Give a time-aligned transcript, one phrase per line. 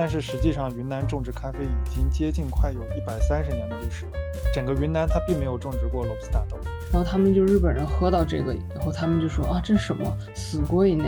[0.00, 4.12] 但是实际上云南种植咖啡已经接近快有一百三十年的历史了。
[4.50, 6.56] 整个云南它并没有种植过罗布斯塔豆。
[6.90, 11.04] 然后他们就日本人喝到这个以后，他们就说啊，这是什么死贵呢？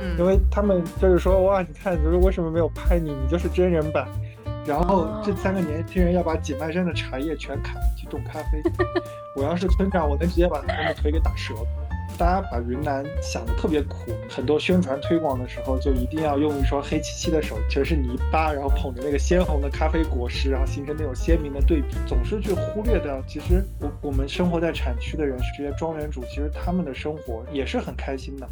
[0.00, 3.12] 嗯，因为他们就是说哇，你看，就是为什么没有拍你？
[3.12, 4.08] 你就是真人版。
[4.64, 8.62] 然后这三个年轻人要把井迈山的茶叶全砍去种咖啡。
[9.36, 11.54] 我要是村长，我能直接把他们的腿给打折。
[12.20, 28.46] 大家把云南想的特别苦，很多宣传推广的时候就一定要用一双黑漆漆的手，全是泥巴，然后捧着那个鲜红的咖啡果实，然后形成那种鲜明的对比，总是去忽略掉，其实我我们生活在产区的人，这些庄园主，其实他们的生活也是很开心的。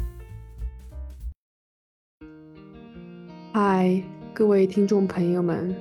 [3.53, 4.01] 嗨，
[4.33, 5.75] 各位听众朋友们，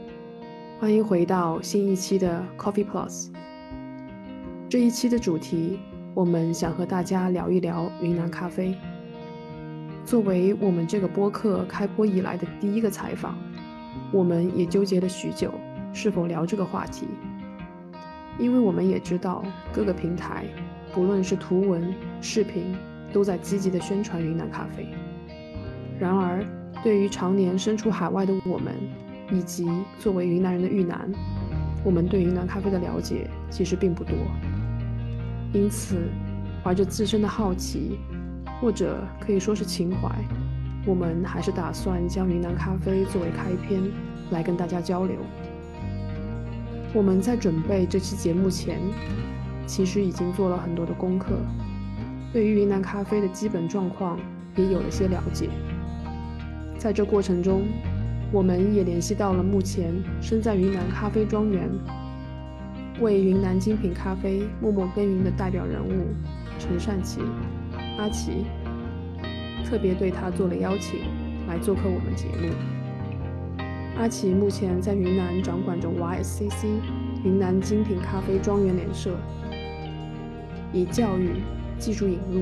[0.78, 3.30] 欢迎回到新一期的 Coffee Plus。
[4.68, 5.78] 这一期的主题。
[6.18, 8.76] 我们想和大家聊一聊云南咖啡。
[10.04, 13.38] 作为我们这个播客开播以来的第一个采访，
[14.10, 15.54] 我们也纠结了许久，
[15.92, 17.06] 是否聊这个话题。
[18.36, 20.44] 因为我们也知道各个平台，
[20.92, 22.74] 不论是图文、视频，
[23.12, 24.88] 都在积极的宣传云南咖啡。
[26.00, 26.44] 然而，
[26.82, 28.74] 对于常年身处海外的我们，
[29.30, 29.64] 以及
[30.00, 31.08] 作为云南人的玉南，
[31.84, 34.16] 我们对云南咖啡的了解其实并不多。
[35.52, 35.96] 因此，
[36.62, 37.98] 怀着自身的好奇，
[38.60, 40.10] 或者可以说是情怀，
[40.86, 43.82] 我们还是打算将云南咖啡作为开篇
[44.30, 45.16] 来跟大家交流。
[46.92, 48.78] 我们在准备这期节目前，
[49.66, 51.38] 其实已经做了很多的功课，
[52.32, 54.18] 对于云南咖啡的基本状况
[54.54, 55.48] 也有了些了解。
[56.78, 57.62] 在这过程中，
[58.30, 61.70] 我们也联系到了目前身在云南咖啡庄园。
[63.00, 66.08] 为云南精品咖啡默默耕耘的代表人物
[66.58, 67.20] 陈善奇，
[67.96, 68.44] 阿奇，
[69.64, 70.98] 特别对他做了邀请，
[71.46, 72.52] 来做客我们节目。
[73.96, 76.66] 阿奇目前在云南掌管着 YSCC
[77.22, 79.16] 云南精品咖啡庄园联社，
[80.72, 81.30] 以教育、
[81.78, 82.40] 技术引入、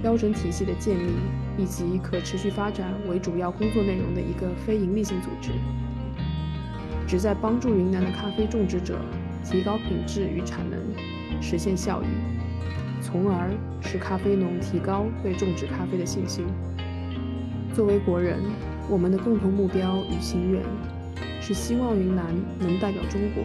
[0.00, 1.10] 标准体系的建立
[1.58, 5.50] 以及可持续发展为主要工作内容的一个非营利性组织，
[7.06, 8.98] 旨在帮助云南的咖啡种植者。
[9.44, 10.80] 提高品质与产能，
[11.40, 12.06] 实现效益，
[13.00, 13.50] 从而
[13.82, 16.46] 使咖啡农提高对种植咖啡的信心。
[17.74, 18.40] 作为国人，
[18.88, 20.62] 我们的共同目标与心愿
[21.40, 22.24] 是希望云南
[22.58, 23.44] 能代表中国，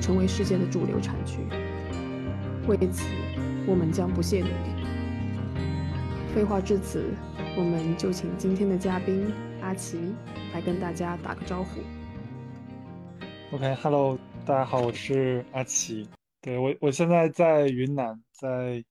[0.00, 1.38] 成为世界的主流产区。
[2.68, 3.08] 为此，
[3.66, 4.84] 我们将不懈努力。
[6.34, 7.06] 废话至此，
[7.56, 9.98] 我们就请今天的嘉宾阿奇
[10.52, 11.80] 来跟大家打个招呼。
[13.56, 14.18] OK，Hello。
[14.46, 16.08] 大家好，我是阿奇。
[16.40, 18.82] 对我，我现在在云南，在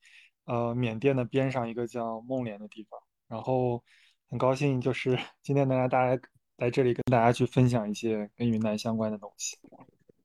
[0.46, 3.00] 呃缅甸的边上一个叫孟连的地方。
[3.28, 3.84] 然后
[4.30, 6.22] 很高兴，就是今天能让大家
[6.58, 9.58] 来这里跟大家去分享一些跟云南相关的东西。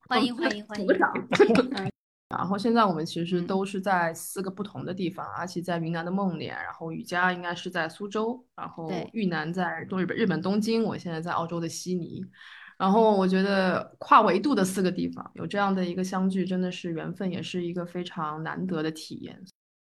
[0.08, 0.86] 欢迎欢迎欢迎！
[2.28, 5.26] 然后现在我们其实都是在四个不同的地方。
[5.34, 12.24] 阿奇在云南的孟连，然后雨佳应该是在苏州，然后玉南在东日本日本东京，我现在在澳洲的悉尼。
[12.76, 19.40] 然后我觉得跨维度的四个地方有这样的一个相聚，真的是缘分，也是一个非常难得的体验。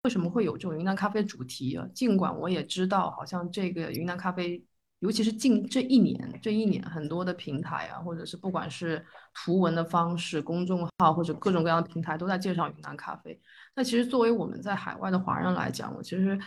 [0.04, 1.86] 为什么会有这种云南咖啡主题啊？
[1.94, 4.64] 尽管我也知道，好像这个云南咖啡，
[5.00, 9.04] 尤其是近这一年，这一年很多的平台啊，或者是不管是
[9.34, 13.38] 图文的方式、公众号或者各种各样的平台都在介绍云南咖啡。
[13.74, 16.38] 那其实作为我们在海外的华人来讲，我其实。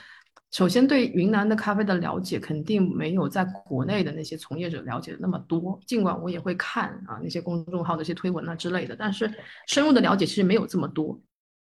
[0.51, 5.79] 首先，对云南的咖啡的了解肯定没有在国内的那些从业者了解的那么多。
[5.87, 9.33] 尽管我也会看啊那些公众号的一些推文啊之类的，但是
[9.67, 11.17] 深入的了解其实没有这么多。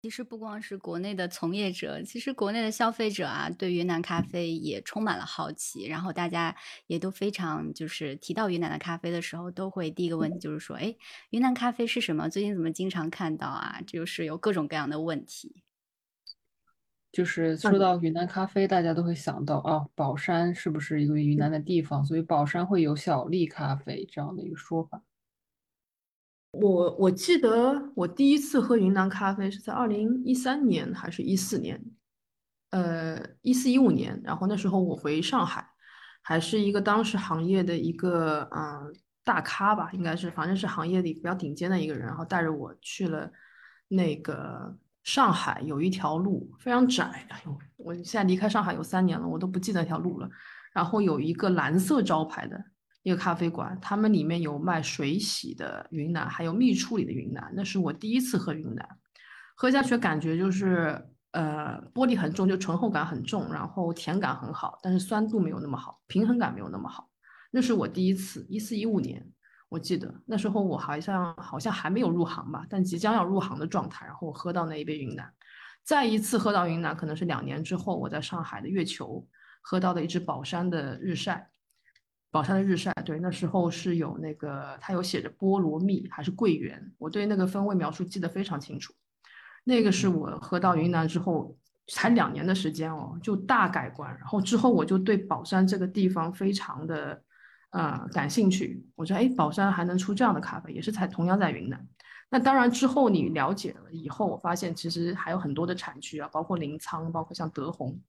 [0.04, 5.88] 其实不光是国内的从业者，其实国内的消费者啊，对云南咖啡也充满了好奇。
[5.88, 10.96] 然后大家也都非常就是提到云南的咖啡的时候，都会第一个问题就是说：“哎，
[11.32, 12.30] 云南咖啡是什么？
[12.30, 15.64] 最近怎么经常看到啊？”就是有各种各样的问题。
[17.16, 22.04] 就是说到云南咖啡，大家都会想到啊，宝山是不是一个云南的地方？
[22.04, 25.02] 所以宝山会有小粒咖啡这样的一个说法。
[26.52, 31.82] 我我记得我第一次喝云南咖啡是在二零一三年还是一四年？
[32.72, 34.20] 呃，一四一五年。
[34.22, 35.66] 然后那时候我回上海，
[36.22, 43.32] 还是一个当时行业的一个嗯大咖吧，应该是反正是行业里比较顶尖的一个人，然后带着我去了
[43.88, 44.78] 那个。
[45.06, 50.28] 上海有一条路非常窄，哎呦，我现在离开上海有三年了，我都不记得那条路了。
[50.74, 52.62] 然后有一个蓝色招牌的
[53.04, 57.54] 一个咖啡馆，他们里面有卖水洗的云南，还有蜜处理的云南。
[57.56, 58.98] 那是我第一次喝云南，
[59.56, 61.00] 喝下去感觉就是，
[61.32, 67.08] 呃，玻璃很重，就醇厚感很重，然后甜感很好，但是酸度没有那么好，平衡感没有那么好。
[67.52, 69.32] 那是我第一次，一四一五年。
[69.76, 75.30] 我记得那时候我好像好像还没有入行吧，但即将要入行的状态，然后我喝到那一杯云南，
[75.84, 79.28] 再一次喝到云南，可能是两年之后我在上海的月球
[79.62, 81.50] 喝到的一支宝山的日晒，
[82.32, 88.94] 宝山的日晒，对，那时候是有那个它有写着菠萝蜜还是桂圆，我对那个风味描述记得非常清楚，
[89.66, 91.54] 那个是我喝到云南之后
[91.90, 97.22] 才两年的时间哦，就大改观，然后之后我就对宝山这个地方非常的。
[97.76, 101.86] 呃，感兴趣，我说，哎，宝山还能出这样的咖啡，也是在同样在云南。
[102.30, 108.00] 那当然之后你了解了以后，我发现其实还有很多的产区啊，包括临沧，包括像德宏、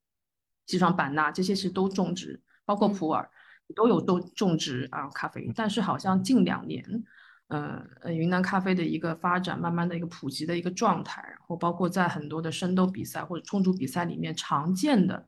[0.66, 3.28] 西双版纳这些，其实都种植，包括普洱
[3.74, 5.50] 都有都种植啊咖啡。
[5.52, 6.84] 但是好像近两年，
[7.48, 15.26] 呃呃，云南咖啡的一个发展，慢慢的一个普及的一个状态，然后包括在很多的生豆比赛或者冲煮比赛里面常见的，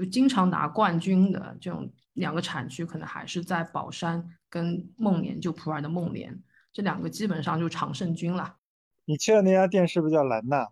[0.00, 1.88] 就经常拿冠军的这种。
[2.14, 6.36] 两个产区可能还是在宝山跟孟连，就普洱的孟连
[6.72, 8.56] 这两个基本上就常胜军了。
[9.04, 10.68] 你去的那家店是不是叫兰纳？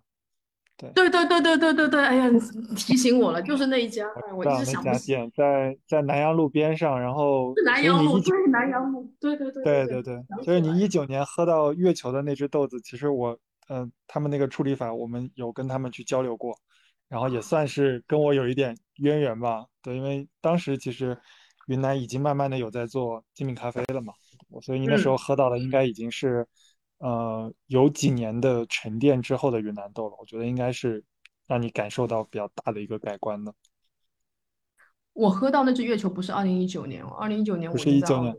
[0.76, 2.28] 对对对对对对对对，哎呀，
[2.76, 4.04] 提醒我了，就是那一家。
[4.34, 13.38] 我一直想那家店在在南阳路边上，然后南阳路对南阳路，对对对对对对，所以你一九年喝到月球的那只豆子，其实我
[13.68, 16.58] 嗯，他们那个处理法，我们有跟他们去交流过。
[17.08, 21.18] 然后也算是跟我有一点渊源吧，对，因为当时其实
[21.66, 24.12] 云南已经慢慢的有在做精品咖啡了嘛，
[24.62, 26.46] 所以你那时候喝到的应该已经是，
[26.98, 31.04] 呃，有几年的沉淀之后的云南豆了，我觉得应该是
[31.46, 33.54] 让你感受到比较大的一个改观的。
[35.12, 38.36] 我喝到那只月球不是二零一九年，二零一九年我是一九年，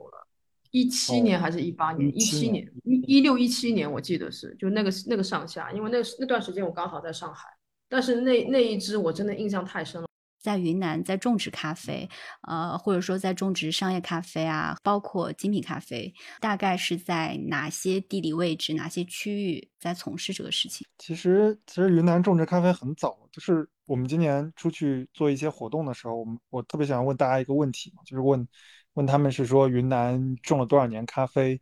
[0.71, 2.09] 一七年还是一八年？
[2.15, 7.47] 一七年，一一六一七年我记得是，就那个那个上下，因为那那段时间我刚好在上海。
[7.91, 10.07] 但是那那一支我真的印象太深了，
[10.39, 12.09] 在云南在种植咖啡，
[12.47, 20.87] 呃，或者说在种植商业咖啡啊，包括精品咖啡，大概是在哪些地理位置、哪些区域在从事这个事情？
[20.97, 28.47] 其实，其实云南种植咖啡很早，就是我们今年出去做一些活动的时候，我们我特别想问大家一个问题，就是问
[28.93, 31.61] 问他们是说云南种了多少年咖啡？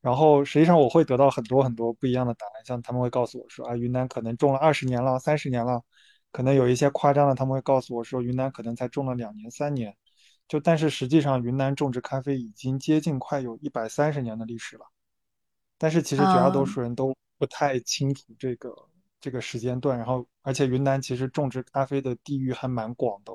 [0.00, 5.82] 然后实际上我会得到很多很多不一样的答案，像他们会告诉我说啊，云南可能种了二十年了、三十年了，
[6.32, 9.96] 可能有一些夸张的，他们会告诉我说云南可能才种了两年、三年，
[10.48, 14.86] 就但是实际上云南种植咖啡已经接近快有一百三十年的历史了，
[15.78, 18.74] 但是其实绝大多数人都不太清楚这个
[19.20, 23.32] 这个时间段，然后而且云南其实种植咖啡的地域还蛮广的，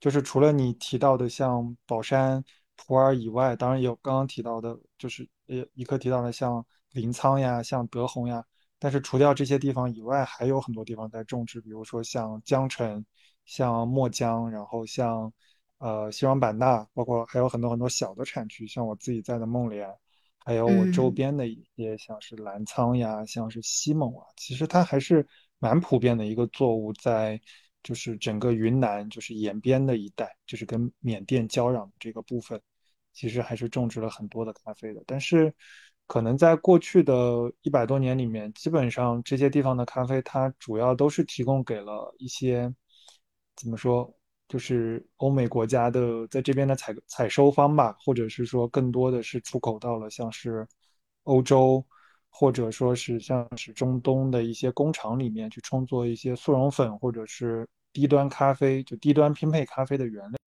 [0.00, 2.44] 就是除了你提到的像宝山。
[2.86, 8.42] 普洱以外，当然有刚刚提到的，就是呃，一科提到的像临沧呀，像德宏呀。
[8.80, 13.04] 但是除掉这些地方以外，还有很多地方在种植，比如说像江城、
[13.44, 15.32] 像墨江，然后像
[15.78, 19.88] 呃西双版纳，包括还有很多很多小的产区，像我自己在的孟连，
[20.38, 25.24] 还有我周边的一些像是澜沧呀，像是西蒙啊，其实它还是
[25.60, 27.40] 蛮普遍的一个作物在。
[27.82, 32.60] 就是整个云南，就是延边的一带，就是跟缅甸交壤这个部分，
[33.14, 35.02] 其实还是种植了很多的咖啡的。
[35.06, 35.50] 但是，
[36.10, 37.14] 可能在过去的
[37.62, 42.74] 一百多年里面，基本上这些地方的咖啡，它主要都是提供给了一些
[43.54, 44.12] 怎么说，
[44.48, 50.66] 就是欧美国家的在这边的采采收方吧，或者是说更多的是出口到了像是
[51.22, 51.84] 欧洲。
[52.32, 60.39] 或者说是像是中东的一些工厂里面去冲做一些速溶粉，或者是低端咖啡，就低端拼配咖啡的原料。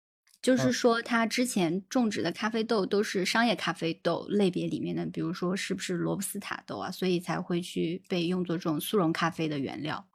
[0.43, 10.09] 就是说，他之前种植的咖啡豆都是商业咖啡豆类别里面的，比如说是不是罗布斯塔豆啊，所以才会去被用作这种速溶咖啡的原料。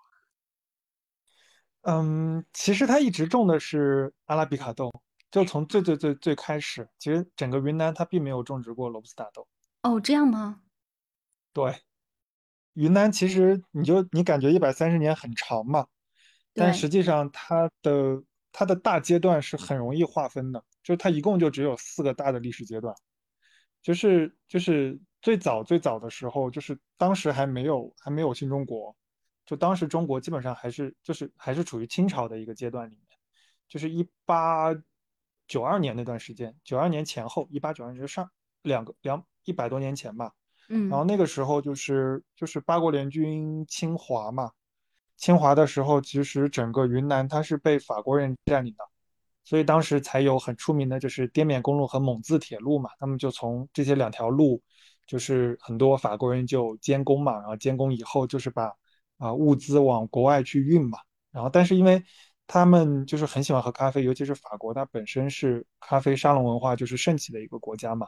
[1.83, 4.91] 嗯，其实他一直种的是阿拉比卡豆，
[5.31, 9.47] 就从最最最最开始，其实整个云南它并没有种植过罗布斯塔豆。
[9.83, 10.59] 哦，这样吗？
[11.53, 11.73] 对，
[12.73, 15.87] 云南其实你就你感觉一百三十年很长嘛，
[16.53, 18.21] 但实际上它的
[18.59, 22.91] 它的大阶段是很容易划分的，就是它一共就只有四个大的历史阶段，
[23.83, 28.97] 就是就是最早最早的时候，就是当时还没有还没有新中国，
[29.45, 33.19] 就当时中国基本上还是就是还是处于清朝的一个阶段里面，
[33.69, 34.73] 就是一八
[35.47, 38.27] 九二年那段时间，九二年前后，一八九二年就上
[38.63, 40.31] 两个两一百多年前吧。
[40.69, 44.51] 嗯，然后那个时候就是就是八国联军侵华嘛，
[45.17, 48.83] 侵华的时候，其实整个云南它是被法国人占领的，
[49.43, 54.61] 所以当时才有很出名的就是滇缅公路和蒙自铁路嘛，他们就从这些两条路，
[55.05, 58.71] 就是很多法国人就监工嘛，然后监工以后就是把
[59.17, 60.99] 啊物资往国外去运嘛，
[61.31, 62.03] 然后但是因为
[62.45, 68.07] 他们就是很喜欢喝咖啡，尤其是法国，它本身是咖啡沙龙文化就是盛起的一个国家嘛，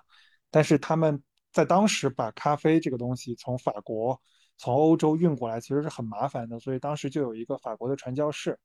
[0.51, 1.21] 但是他们。
[1.51, 4.21] 在当时把咖啡这个东西从法国、
[4.59, 8.59] 从欧洲运过来，其实是很麻烦的，所以当时就有一个法国的传教士，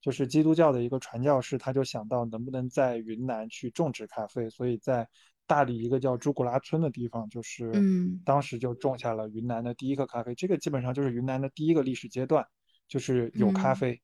[0.00, 5.06] 就是基督教的一个传教士，他就想到能不能在云南去种植咖啡，所以在
[5.46, 12.44] 大理一个叫朱古拉村的地方，就是嗯当时就种下了云南的第一个咖啡，这个基本上就是云南的第一个历史阶段，
[12.88, 14.02] 就是有咖嗯啡。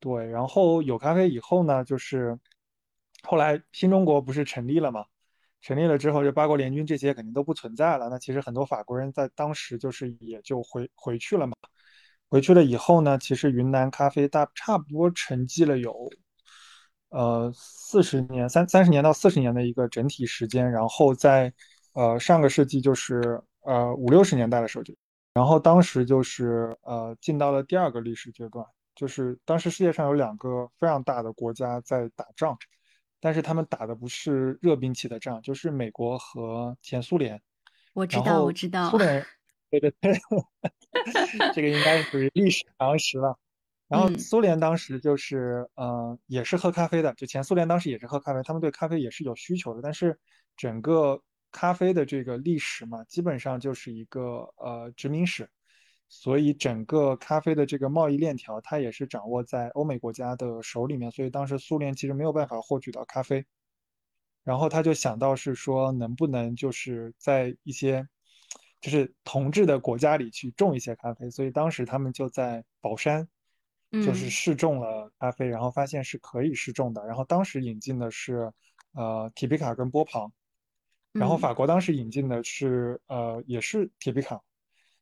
[0.00, 2.38] 对，然后有咖啡以后呢，就是
[3.22, 5.04] 后来新中国不是成立了嘛？
[5.60, 8.08] 成立了之后，就八国联军这些肯定都不存在了。
[8.08, 11.54] 那其实很多法国人在当时就是也就回回去了嘛。
[12.28, 16.10] 回去了以后呢，其实云南咖啡大差不多沉寂了有
[17.08, 20.70] 呃四十年三三十年到四十年的一个整体时间。
[20.70, 21.52] 然后在
[21.92, 24.94] 呃上个世纪就是呃五六十年代的时候就，
[25.34, 28.64] 然后当时就是呃进到了第二个历史阶段。
[28.96, 32.58] 就是当时世界上有两个非常大的国家在打仗，
[33.20, 37.40] 但是他们打的不是热兵器的仗，就是美国和前苏联。
[37.92, 39.24] 我知道，我知道苏，联，
[39.70, 40.12] 对对对，
[41.54, 43.38] 这个应该属于历史常识了。
[43.88, 50.18] 然后嗯苏联当时就是呃也是喝咖啡的，就前苏联当时也是喝咖啡，他们对咖啡也是有需求的，但是
[50.56, 51.20] 整个
[51.52, 55.50] 咖啡的这个历史嘛，基本上就是一个呃殖民史。
[56.12, 63.46] 所以整个咖啡的这个贸易链条，它也是掌握在欧美国家的手里面，所以当时苏联其实没有办法获取到咖啡，
[64.42, 68.04] 然后他就想到是说，能不能就是在一些
[68.80, 73.28] 就是同治的国家里去种一些咖啡，所以当时他们就在宝山
[74.00, 74.30] 就是嗯。
[74.30, 78.52] 试种了咖啡，然后发现是可以试种的，然后当时引进的是
[78.94, 80.32] 呃铁皮卡跟波旁，
[81.12, 81.38] 然后嗯。
[81.38, 84.42] 法国当时引进的是呃也是铁皮卡。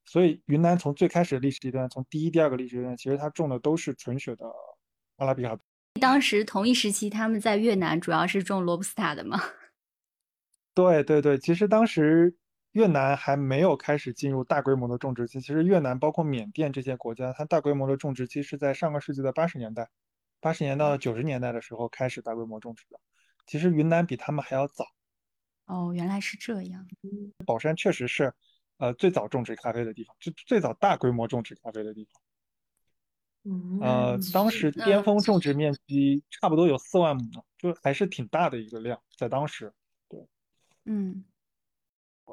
[0.09, 4.47] 所以云南从最开始的历史阶段，从第一、第二个历史阶段，其实它种的都是纯血的
[5.17, 5.59] 阿拉比卡。
[6.01, 9.39] 当时同一时期他们在越南主要是种罗布斯塔的吗。
[10.75, 12.35] 对对对，其实当时
[12.73, 15.41] 越南还没有开始进入大规模的种植期。
[15.41, 19.91] 其实越南包括缅甸这些国家，它大规模的种植期是在上个世纪的八十年代，
[20.41, 22.99] 八十年到九十年代的时候开始大规模种植的。
[23.45, 24.87] 其实云南比他们还要早。
[25.67, 26.87] 哦，原来是这样。
[27.45, 28.33] 宝山确实是，
[28.79, 32.21] 呃，最早种植咖啡的地方，就最早大规模种植咖啡的地方。
[33.81, 39.73] 呃，嗯，当时巅嗯峰种植面积差不多有四万亩呢，就还是挺大的一个量，在当时。
[40.09, 40.21] 对
[40.85, 41.25] 嗯，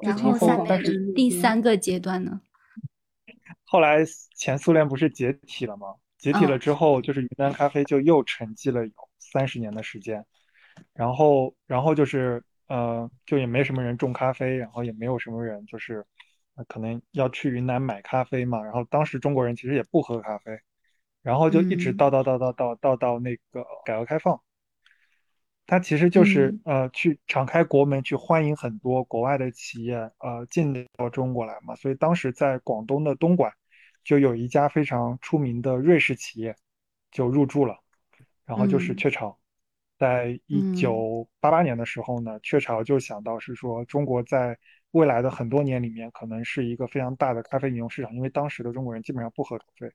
[0.02, 2.40] 然后下面第三个阶段呢？
[3.64, 5.94] 后来前苏联不是解体了吗？
[6.18, 10.24] 解体了嗯之后，就是云南咖啡就又沉寂了有三十年的时间，
[10.94, 16.04] 然后，然后就是呃，就也没什么人种咖啡，然后也没有什么人就是，呃
[16.64, 18.62] 可能要去云南买咖啡嘛。
[18.62, 20.58] 然后当时中国人其实也不喝咖啡，
[21.22, 24.40] 然后就一直嗯到到到到到到到那个改革开放，
[25.66, 31.74] 它其实就是呃去敞开国门去欢迎很多国外的企业呃进到中国来嘛。
[31.76, 33.52] 所以当时在广东的东莞
[34.04, 36.54] 就有一家非常出名的瑞士企业
[37.10, 37.78] 就入驻了，
[38.44, 39.38] 然后就是嗯雀巢。
[39.98, 44.58] 在一嗯九八八年的时候呢，雀巢就想到是说，中国在
[44.92, 49.92] 未来的很多年里面，可能是一个非常大的咖啡饮用市场，因为当时的中国人基本上不喝咖啡，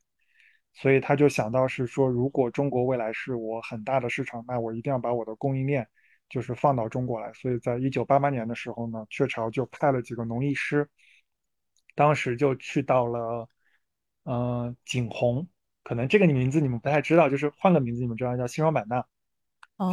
[0.74, 5.88] 所以他就想到是说，如果中国未来是我很大的市场，那我一定要把我的供应链
[6.29, 7.33] 就是放到中国来。
[7.33, 10.88] 所以在一九八八年的时候呢，雀巢就派了几个农艺师，
[11.95, 13.50] 当时就去到了，
[14.24, 15.48] 呃，景洪，
[15.83, 19.05] 可能这个名字你们不太知道，就是换个名字你们知道叫西双版纳。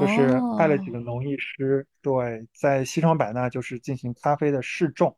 [0.01, 5.17] 就是派了几个哦，农艺师，对，在西双版纳就是进行咖啡的试种。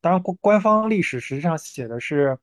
[0.00, 2.38] 当然，官官方历史实际上写的是，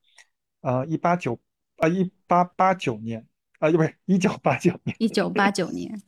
[0.60, 1.40] 呃，一八九，
[1.78, 3.26] 呃，一八八九年，
[3.58, 5.98] 啊、不是一九八九年，一九八九年。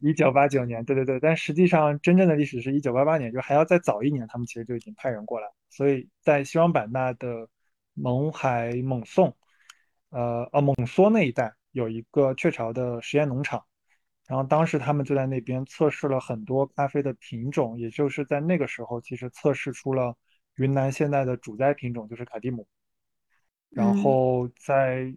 [0.00, 1.20] 一九八九年，对对对。
[1.20, 5.54] 但实际上，真正的历史是一九八八年，就还要再早一年，他们其实就已经派人过来了。
[5.68, 7.48] 所以在西双版纳的
[7.94, 9.36] 勐海勐宋，
[10.10, 13.62] 呃呃勐梭那一带有一个雀巢的实验农场。
[14.28, 20.14] 然后当时他们就在那边测试了很多咖啡的品种，也就是在那个时候，其实测试出了
[20.56, 22.68] 云南现在的主栽品种就是卡蒂姆。
[23.70, 25.14] 然嗯后在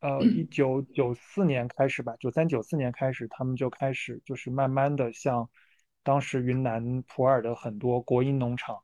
[0.00, 5.48] 呃一九九四年开始吧，九三九四年开始，他们就开始就是慢慢的向
[6.02, 8.82] 当时云南普洱的很多国营农场，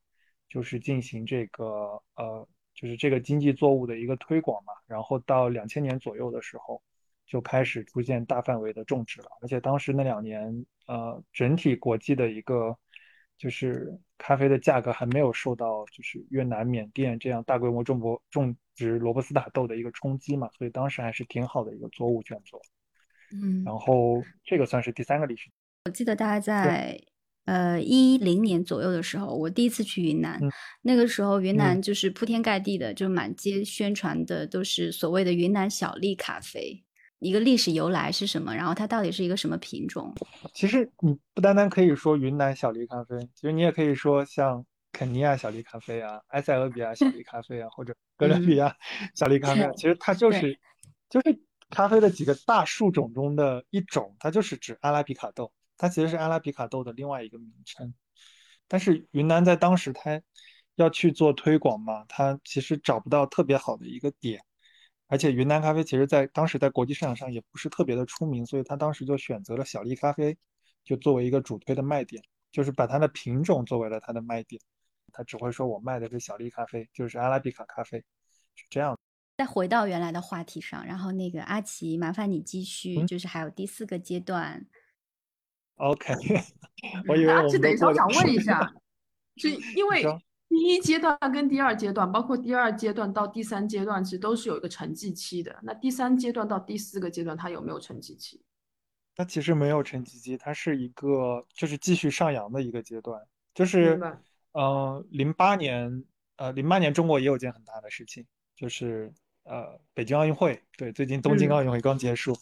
[0.49, 4.73] 就是进行这个呃就是这个经济作物的一个推广嘛。
[4.87, 6.81] 然后到两千年左右的时候。
[7.27, 12.77] 就开始出现大范围的种植了，而且当时那两年，呃，整体国际的一个
[13.37, 22.59] 就是咖啡的价格还没有受到就是越南、缅甸这样大规模种播种植罗布斯塔豆的一个冲击嘛，所以当时还是挺好的一个作物选择。
[23.33, 25.51] 嗯，然后这个算是第三个历史。
[25.87, 27.01] 我记得大概在
[27.45, 30.51] 呃一零年左右的时候，我第一次去云南，嗯
[30.83, 36.85] 那个时候云嗯南就是铺天盖地的，就满街宣传的都是所谓的云南小粒咖啡，
[37.19, 40.15] 一个历史由来是什么，然后它到底是一个什么品种？
[40.53, 48.77] 其实你不单单可以说云南小粒咖啡，其实你也可以说像肯尼亚小粒咖啡啊、埃塞俄比亚小粒咖啡啊，或者哥伦比亚
[49.15, 50.59] 小粒咖啡啊，其实它就是
[51.09, 57.95] 就是咖啡的几个大树种中的一种，它就是指阿拉比卡豆，它其实是阿拉比卡豆的另外一个名称。
[58.69, 60.21] 但是云南在当时它
[60.75, 64.43] 要去做推广嘛，它其实找不到特别好的一个点。
[65.09, 70.37] 而且云南咖啡其实在当时在国际市场上也不是特别的出名，所以他当时就选择了小粒咖啡，
[70.85, 74.61] 就作为一个主推的卖点，就是把它的品种作为了它的卖点。
[75.13, 78.05] 他只会说我卖的是小粒咖啡，就是阿拉比卡咖啡，
[78.55, 78.99] 是这样。
[79.39, 84.67] 再回到原来的话题上，然后那个阿奇，麻烦你继续，嗯就是还有第四个阶段。
[85.77, 86.15] OK，
[87.07, 88.75] 我以为啊，我这等一下，我想问一下，
[89.37, 95.59] 是因为说第一阶段跟第二阶段，包括第二阶段到第三阶段，其实都是有一个沉寂期的。
[95.63, 98.41] 那第三阶段到第四个阶段，它有没有沉寂期？
[99.15, 103.21] 它其实没有沉寂期，它是一个就是继续上扬的一个阶段。
[103.55, 104.01] 就是
[104.53, 106.05] 呃，零八年
[106.37, 108.25] 呃，零八年中国也有件很大的事情，
[108.55, 109.13] 就是
[109.45, 110.63] 呃，北京奥运会。
[110.77, 112.37] 对，最近东京嗯奥运会刚结束，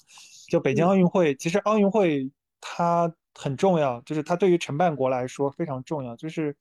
[0.48, 2.30] 就北京嗯奥运会，其实奥运会
[2.60, 6.56] 它很重要，就是它对于承办国来说非常重要，就是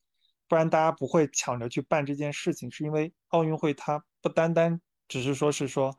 [0.53, 5.91] 不然大家不会抢着去办这件事情，是因为奥运会它不单单只是说是说。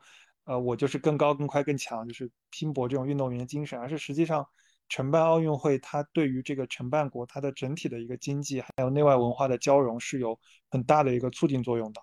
[0.45, 4.47] 呃，我就是更高、更快、更强，就是拼搏这种运动员精神，而是实际上
[4.87, 12.01] 承办奥运会，它对于这个承办国它的整体的一个经济还有内外文化的交融是有很大的一个促进作用的。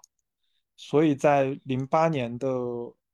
[0.77, 2.49] 所以在零八年的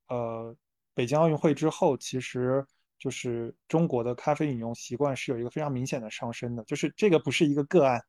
[0.09, 0.57] 呃
[0.95, 2.65] 北京奥运会之后，其实
[2.99, 8.03] 就是中国的咖啡饮用习惯是有一个非常明显的上升的，就是这个不是一个个案。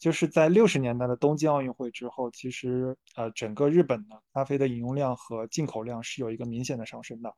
[0.00, 7.32] 就是在六十年代的东京奥运会之后，其实呃整个日本的咖啡的饮用量和进口量是有一个明显的上升的。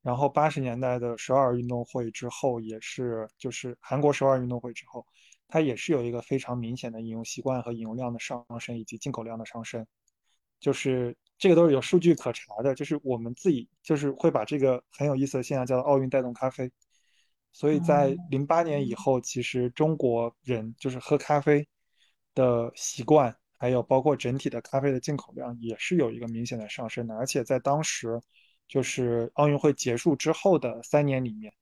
[0.00, 5.04] 然后八十年代的首尔运动会之后，也是就是韩国首尔运动会之后，
[5.48, 9.86] 它也是有一个非常明显的饮用习惯和饮用量的上升，以及进口量的上升。
[10.60, 16.70] 就是这个都是有数据可查的，就是我们自己就是会把这个很有意思的现象叫做奥运带动咖啡。
[17.52, 21.68] 所以在零八年以后，其实中国人就是喝咖啡。
[22.34, 27.14] 的习惯，还有包括整体的咖啡的进口量，也是有一个明显的上升的。
[27.14, 28.20] 而且在当时，
[28.68, 31.52] 就是奥运会结束之后的三年里面，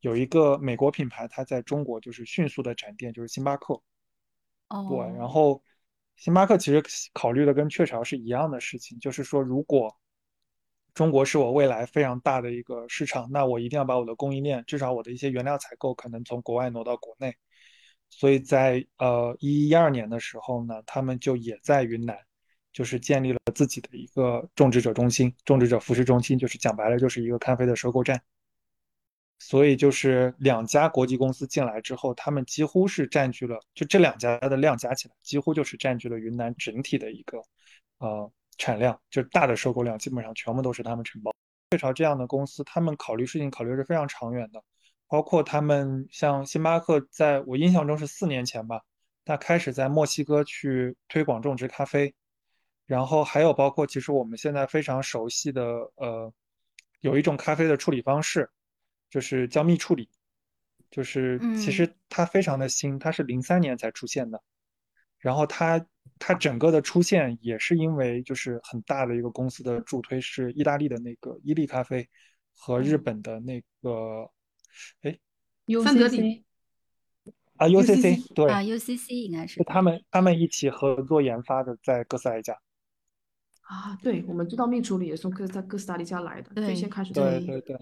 [0.00, 3.80] 有一个美国品牌，它在中国就是迅速的展店，就是星巴克。
[4.68, 5.62] 哦，对，然后
[6.16, 9.96] 星巴克其实考虑的跟雀巢是一样的事情，就是说，如果
[10.94, 17.34] 中国是我未来非常大的一个市场，那我一定要把我的供应链，至少我的一些原料采购，可能从国外挪到国内。
[18.10, 22.18] 所以在呃一一二年的时候呢，他们就也在云南，
[22.72, 28.20] 就是建立了自己的一个种植者中心、种植者服饰中心，就是讲白了就是一个咖啡的收购站。
[29.38, 37.42] 所以就是两家国际公司进来之后，他们几乎是占据了，就这两家的量加起来，几乎就是占据了云南整体的一个
[38.00, 41.32] 呃产量，就大的收购量基本上全部都是他们承包。
[41.70, 44.62] 雀巢这样的公司，他们考虑事情考虑是非常长远的。
[45.10, 48.80] 包括他们像星巴克，在我印象中是四年前吧，
[49.24, 52.14] 他开始在墨西哥去推广种植咖啡，
[52.86, 55.64] 然后还有包括其实我们现在非常熟悉的
[55.96, 56.32] 呃，
[57.00, 58.48] 有一种咖啡的处理方式，
[59.10, 60.08] 就是叫蜜处理，
[60.92, 64.40] 就是其实它非常的新，它是零三年才出现的，
[65.18, 65.84] 然后它
[66.20, 72.08] 它整个的出现也是因为就是很大的一个公司的助推，是意大利的那个伊利咖啡
[72.54, 74.30] 和日本的那个。
[75.02, 75.18] 哎，
[75.82, 76.44] 三得利
[77.56, 82.54] 啊，UCC 对啊，UCC 应该是是他们他们一起合作研发的，在哥斯达黎加
[83.62, 87.76] 啊，对，我们知道蜜处理也是从哥在哥斯达黎加来的，最先开始对对对，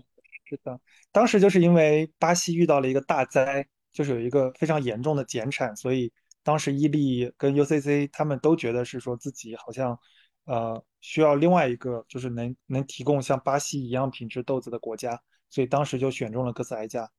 [0.44, 0.80] 是的，
[1.12, 9.98] 当时就是因为巴西遇到了一个大灾，就是有一个非常严重的减产，所以当时伊利跟 UCC 他们都觉得是说自己好像
[10.44, 15.22] 呃需要另外一个就是能能提供像巴西一样品质豆子的国家。
[15.50, 17.10] 所以当时就选中了哥斯达黎加，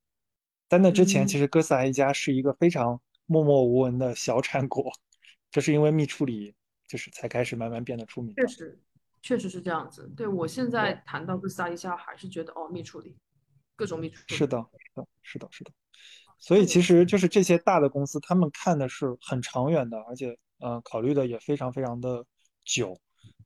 [0.67, 4.91] 在那之前，其实哥斯达黎加是一个非常默默无闻的小产国，
[5.49, 6.53] 这是因为密处理
[6.87, 8.35] 就是才开始慢慢变得出名。
[8.35, 8.79] 确实，
[9.21, 10.07] 确实是这样子。
[10.15, 13.17] 对我现在谈到哥斯达黎加，还是觉得哦，密处理，
[13.75, 14.35] 各种密处理。
[14.35, 15.71] 是的，是的，是的，是的。
[16.37, 22.23] 所以其实就是这些大的公司，他们看的是很长远的，而且呃考虑的也非常非常的
[22.63, 22.95] 久，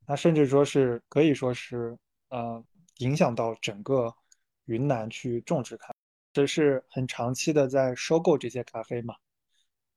[0.06, 2.62] 那甚至说是可以说是呃
[2.98, 4.14] 影响到整个。
[4.66, 5.94] 云南去种植咖啡，
[6.34, 9.16] 这是很长期的在收购这些咖啡嘛。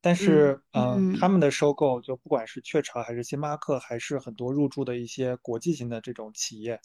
[0.00, 6.80] 但是，呃，嗯他们的收购，就不管是雀巢还是星巴克，还是很多入驻的一些国际型的这种企业，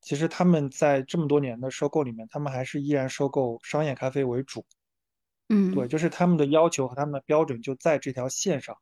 [0.00, 4.64] 其实他们在这么多年的收购里面，他们还是依然收购商业咖啡为主。
[5.50, 8.78] 嗯对，嗯就是他们的要求和他们的标准就在这条线上。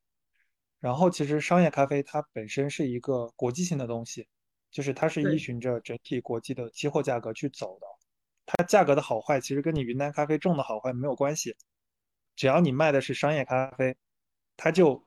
[0.79, 4.29] 然后，其实商业咖啡它本身是一个国际性的东西，
[4.71, 7.87] 就是它是依循着整体国际的期货价格去走的。
[8.47, 11.57] 它价格的好坏其实跟你云南咖啡种的好坏没有关系，
[12.37, 13.97] 只要你卖的是商业咖啡，
[14.57, 15.07] 它就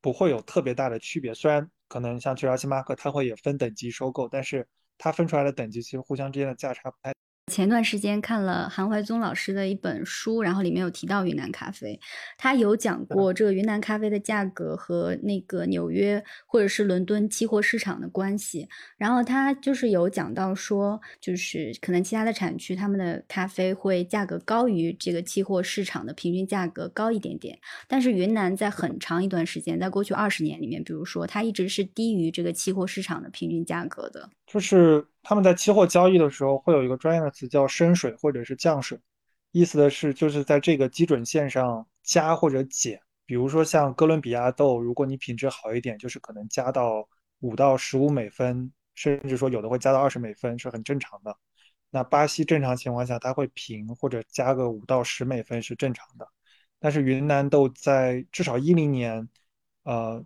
[0.00, 1.32] 不会有特别大的区别。
[1.34, 4.68] 虽然可能像雀巢、星巴克，它会也分等级收购，但是
[4.98, 7.14] 它分出来的等级其实互相之间的价差不太。
[7.54, 12.00] 前段时间看了韩怀宗老师的一本书，然后里面有提到云南咖啡，
[12.36, 18.68] 他有讲过这个云南咖啡的价格和那个纽约或者是伦敦期货市场的关系。
[18.96, 34.28] 然后他就是有讲到说，就是可能其他的产区他们的咖啡会价格高于这个期货市场的平均价格高一点点，但是云南在很长一段时间，在过去二十年里面，比如说它一直是低于这个期货市场的平均价格的。
[34.44, 38.98] 就是他们在期货交易的时候会有一个专业的词叫升水或者是降水，
[39.50, 43.00] 意思的是就是在这个基准线上加或者减。
[43.26, 47.08] 比如说像哥伦比亚豆，如果你品质好一点，就是可能加到
[47.40, 51.34] 五到十五美分，甚至说有的会加到二十美分，是很正常的。
[51.90, 56.28] 那巴西正常情况下它会平或者加个五到十美分是正常的，
[56.78, 59.26] 但是云南豆在至少一零年，
[59.84, 60.22] 呃，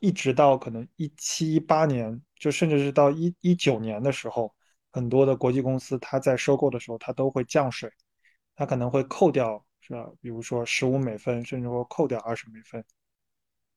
[0.00, 4.54] 一直到可能一七一八年，就甚至是到一一九年的时候，
[4.90, 7.90] 很多的国际公司它在收购的时候，它都会降税，
[8.54, 10.08] 它可能会扣掉，是吧？
[10.20, 12.84] 比如说十五美分，甚至说扣掉二十美分，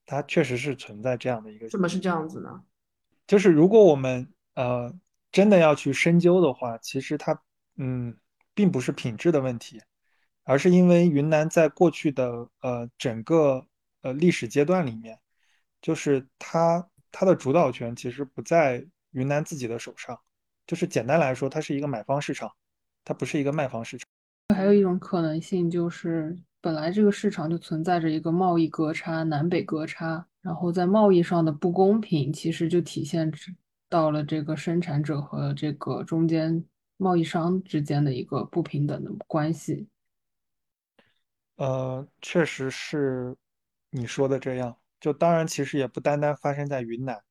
[0.06, 2.62] 它确实是存在这样的一个怎么是这样子呢？
[3.28, 4.94] 就是如果我们呃
[5.32, 7.42] 真的要去深究的话，其实它
[7.78, 8.16] 嗯
[8.54, 9.82] 并不是品质的问题，
[10.44, 13.66] 而是因为云南在过去的呃整个
[14.02, 15.18] 呃历史阶段里面，
[15.82, 20.20] 就是它它的主导权其实不在云南自己的手上，
[20.68, 22.52] 就是简单来说，它是一个买方市场，
[23.04, 24.08] 它不是一个卖方市场。
[24.56, 33.32] 还有一种可能性就是，本来这个市场就存在着一个贸易隔差、南北隔差，然后在贸易上的不公平，其实就体现
[33.90, 36.64] 到了这个生产者和这个中间
[36.98, 39.88] 贸易商之间的一个不平等的关系。
[41.56, 43.36] 呃，确实是
[43.90, 44.76] 你说的这样。
[45.02, 47.22] 就当然，其实也不单单发生在云南，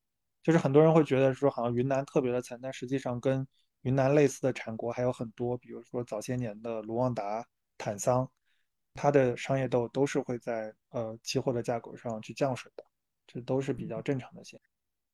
[0.42, 3.46] 就是很多人会觉得说，好像云南特别的惨，但实际上跟
[3.82, 7.46] 云南类似的产国还有很多，比如说早些年的卢旺达、
[7.78, 8.30] 坦桑，
[8.92, 12.84] 它的商业豆都是会在呃期货的价格上去降水的，
[13.26, 14.69] 这都是比较正常的现象。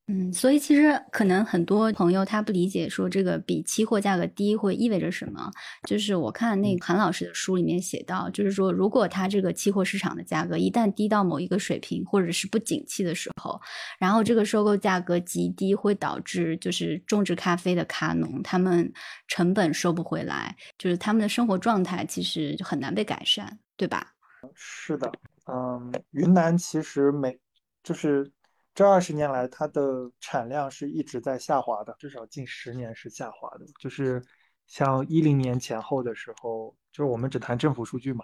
[0.09, 5.51] 嗯，所以其实可能很多朋友他不理解说这个比期货价格低会意味着什么。
[5.85, 13.59] 就是我看那个韩老师的书里面写到，就是说如果它这个期货市场的价格一旦低到某一个水平，或者是不景气的时候，
[13.99, 18.89] 然后这个收购价格极低，会导致就是种植咖啡的咖农他们
[19.27, 24.13] 成本收不回来，就是他们的生活状态其实就很难被改善，对吧？
[24.55, 25.11] 是的，
[25.51, 27.37] 嗯，云南其实每
[27.83, 28.31] 就是
[28.77, 33.65] 这二十年来，它的产量是一直在下滑的，至少近十年是下滑的。
[33.79, 34.23] 就是
[34.67, 38.23] 像一零年前后的时候，就是我们只谈政府数据嘛，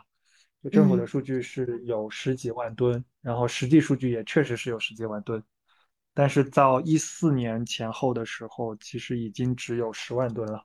[0.63, 5.43] 就政府的嗯数据是有十几万吨，然后实际数据也确实是有十几万吨，
[6.13, 10.63] 但是到一四年前后的时候，其实已经只有十万吨了。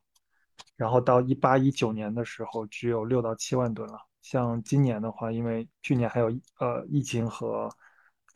[0.77, 3.99] 然后到一八一九年的时候，只有六到七万吨了。
[4.21, 6.27] 像今年的话，因为去年还有
[6.59, 7.71] 呃疫情和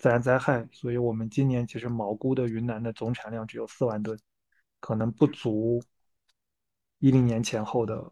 [0.02, 4.18] 自然灾害，所以我们今年其实毛估的云南的总产量只有四万吨，
[4.80, 5.80] 可能不足
[6.98, 8.10] 一零年前后的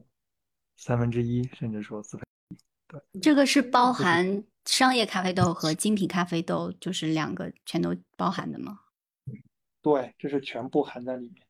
[0.76, 2.24] 三分之一，甚至说四分。
[2.86, 8.78] 对这个是包含商业咖啡豆和精品咖啡豆，就是两个全都包含的吗？
[9.82, 11.44] 对，这是全部含在里面。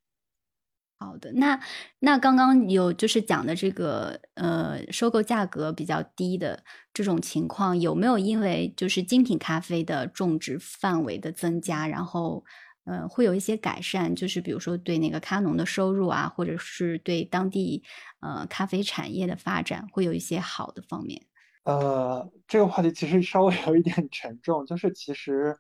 [1.02, 1.58] 好的，那
[2.00, 12.44] 那刚刚有就是讲的这个呃收购价格比较低的这种情况，有没有因为就是精品咖啡的种植范围的增加，然后
[12.84, 14.14] 呃会有一些改善？
[14.14, 17.82] 就是比如说对那个咖农的收入啊，或者是对当地
[18.20, 21.22] 呃咖啡产业的发展会有一些好的方面？
[21.64, 25.56] 呃，这个话题其实稍微有一点沉重，就是其实。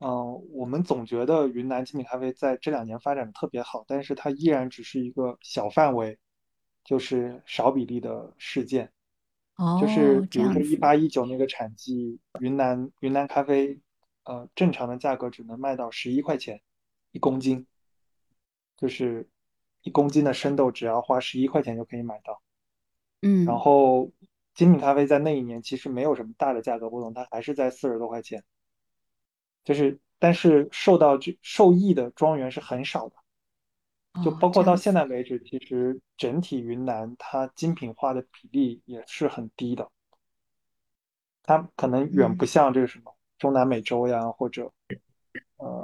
[0.00, 6.18] 嗯，我们总觉得云南精品咖啡在这两年发展的特别好，但是它依然只是一个小范围，
[6.84, 8.92] 就是少比例的事件。
[9.56, 13.80] 哦就是哦，比如说一八一九那个产季，云南云南咖啡，
[14.22, 16.60] 呃，正常的价格只能卖到十一块钱
[17.10, 17.66] 一公斤，
[18.76, 19.28] 就是
[19.82, 22.40] 一公斤的生豆只要花十一块钱就可以买到。
[23.22, 24.12] 嗯然嗯后
[24.54, 28.44] 精品咖啡在那一年其实没有什么大的价格波动，它还是在四十多块钱。
[29.68, 39.90] 就是但是受到这受益的庄园是很少的，就包括到现在为止，其实整体云南它精品化的比例也是很低的。
[41.42, 44.72] 它可能远不像这个什么中南美洲呀，或者
[45.58, 45.82] 呃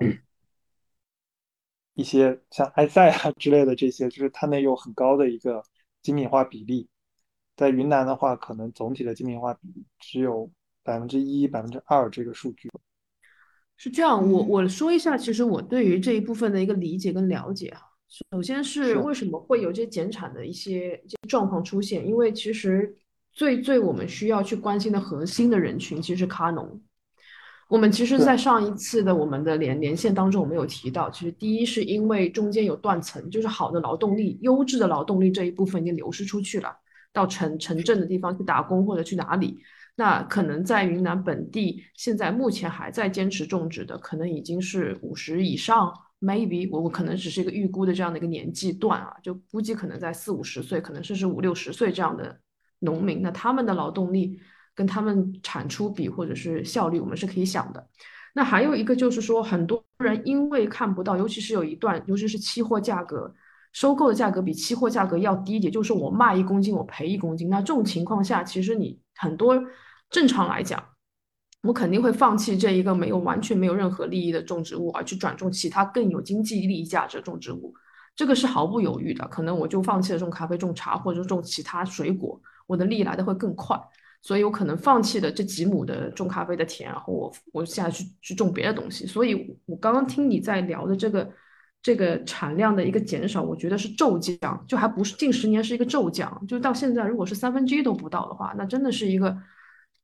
[1.93, 5.63] 一些像埃塞啊之类的这些，就是它那有很高的一个
[6.01, 6.89] 精品化比例。
[7.55, 10.51] 在云南的话，可能总体的精品化比例只有
[10.83, 12.71] 百分之一、百分之二这个数据。
[13.85, 17.83] 是这样，我我说一下，其实我对于这一部分的一个理解跟了解哈。
[18.33, 22.09] 首先是为什么会有这减产的一些状况出现？
[22.09, 22.97] 因为其实
[23.35, 26.81] 最最我们需要去关心的核心的人群，其实是咖农。
[27.69, 36.75] 我们其实，在上一次的我们的连连线当中，我们有提到，其实第一是因为中间有断层，就是好的劳动力、优质的劳动力这一部分已经流失出去了，
[37.13, 39.59] 到城城镇的地方去打工或者去哪里。
[39.97, 52.37] 那可能在云南本地，现在目前还在坚持种植的，可能已经是五十以上，maybe 我我可能只是一个预估的这样的一个年纪段啊，就估计可能在四五十岁，可能甚至五六十岁这样的
[52.81, 54.39] 农民，那他们的劳动力
[54.75, 57.89] 跟他们产出比或者是效率，我们是可以想的。
[58.35, 63.33] 那还有一个就是说，很多人因为看不到，尤其是有一段，尤其是期货价格
[63.73, 69.63] 收购的价格比期货价格要低，一点就是我卖一公斤我赔一公斤，那这种情况下，其实你很多。
[70.11, 70.83] 正常来讲，
[71.63, 77.75] 我肯定会放弃这一个没有完全没有任何利益的种植物，而去转种其他更有经济利益价值的种植物。
[78.15, 79.27] 这个是毫不犹豫的。
[79.29, 83.77] 可能我就放弃了种咖啡、种茶或者种其他水果，我的利益来的会更快。
[84.23, 89.07] 所以我可能放弃了这几亩的种咖啡的田，然后我我现在去去种别的东西。
[89.07, 91.29] 所以我刚刚听你在聊的这个
[91.85, 99.37] 这个产量的一个减少，我觉得是骤降，就还不是近十年是一个骤降，就到现在如果是三分之一都不到的话，那真的是一个。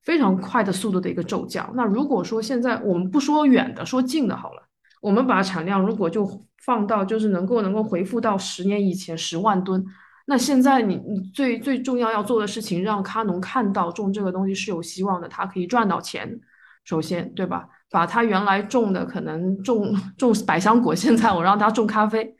[0.02, 1.70] 非常快的速度的一个骤降。
[1.74, 4.62] 那如果说现在我们不说远的，说近的好了，
[5.02, 6.26] 我们把产量如果就
[6.64, 9.84] 放到就是能够能够回复到十年以前十万吨，
[10.26, 16.40] 那现在你你最最重要要做的事情，让咖农看到种这个东西是有希望的，他可以赚到钱。
[16.86, 17.68] 首先，对吧？
[17.90, 22.34] 把他原来种的可能种 种百香果，现在我让他种咖啡，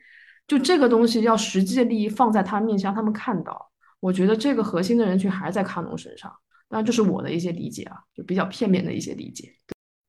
[0.47, 3.71] 就这个东西要实际的利益放在他面前，让他们看到。
[3.99, 6.33] 我觉得这个核心的人群还是在咖农身上。
[6.69, 9.53] 那这是我的一些理解啊，就比较片面的一些理解。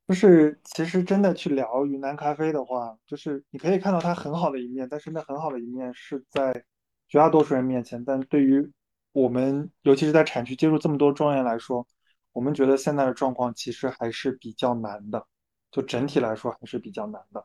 [0.09, 6.53] 就是其实真的去聊云南咖啡的话，就是你可以看到它很好的一面，但是那很好的一面是在
[7.09, 8.05] 绝大多数人面前。
[8.05, 8.71] 但对于
[9.13, 11.87] 我们，尤其是在产区接触这么多庄园来说，
[12.33, 15.27] 我们觉得现在的状况其实还是比较难的，
[15.73, 17.45] 就整体来说还是比较难的。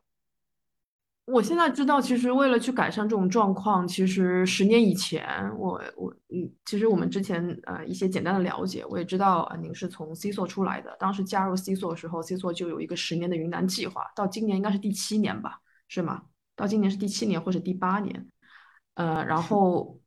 [1.25, 15.59] 我现在知道，其实为了去改善这种状况，其实十年以前，我我嗯，其实我们之前呃一些简单的了解，我也知道啊，您是从 C 座出来的，当时加入 C 座的时候，C 座就有一个十年的云南计划，到今年应该是第七年吧，
[15.89, 16.23] 是吗？
[16.55, 18.25] 到今年是第七年或者第八年，
[18.93, 19.99] 呃，然后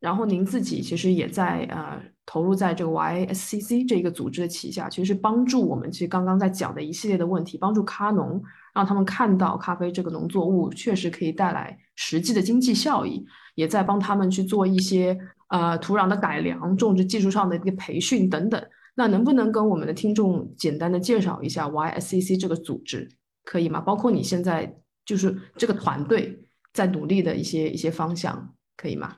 [0.00, 8.42] 然后您自己其实也在呃投入在这个 YSCC 这个组织的旗下，其实是帮助我们，其实刚刚在讲的一系列的问题，帮助咖农。
[8.74, 18.62] 让他们看到咖啡这个农作物确实可以带来实际的经济效益，也在帮他们去做一些呃土壤的改良、种植技术上的一个培训等等。
[18.94, 23.08] 那能不能跟我们的听众简单的介绍一下 YSCC 这个组织，
[23.42, 23.80] 可以吗？
[23.80, 26.38] 包括你现在就是这个团队
[26.74, 29.16] 在努力的一些一些方向，可以吗？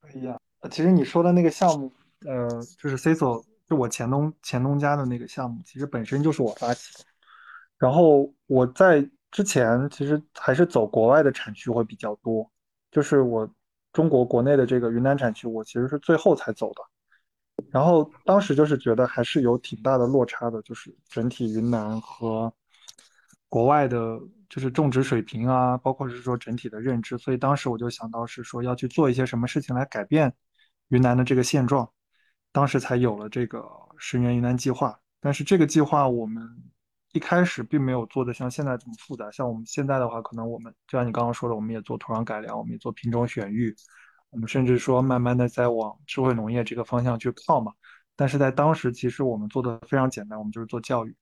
[0.00, 0.41] 可以啊。
[0.70, 1.92] 其实你说的那个项目，
[2.26, 2.48] 呃，
[2.78, 7.04] 就是 C 所，就我前东前东家的那个项目，其实本身就是我发起的。
[7.78, 12.48] 然后我在之前其实还是走国外的产区会比较多，
[12.90, 13.48] 就是我
[13.92, 16.82] 中国国内的这个云南产区，我其实是最后才走的。
[17.70, 22.52] 然后当时就是觉得还是有挺大的落差的，就是整体云南和
[23.48, 27.18] 国外的，就是种植水平啊，包括是说整体的认知。
[27.18, 30.32] 所以当时我就想到是说要去做一些什么事情来改变
[30.92, 31.90] 云南的这个现状，
[32.52, 34.96] 当时才有了这个十年云南计划。
[35.20, 36.48] 但是这个计划我们。
[37.14, 43.76] 一开始并没有做的像现在这么复杂，像我们现在的话，可能我们就像你刚刚说的，我们也做土壤改良，我们也做品种选育，
[44.30, 47.70] 我们甚至说慢慢的在往智慧农业这个方向去靠嘛。
[48.16, 51.14] 但是在当时，其实我们做的非常简单，我们就是做教育，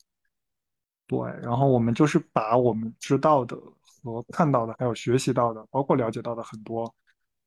[1.08, 6.94] 对，然后我们就是把我们知道的和看到的，还有学习到的，包括了解到的很多，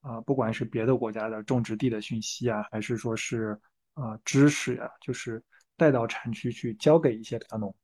[0.04, 3.60] 啊，不管是别的国家的种植地的讯息啊，还是说是
[3.96, 5.44] 啊知识呀，就是
[5.76, 7.76] 带到产区去交给一些茶农。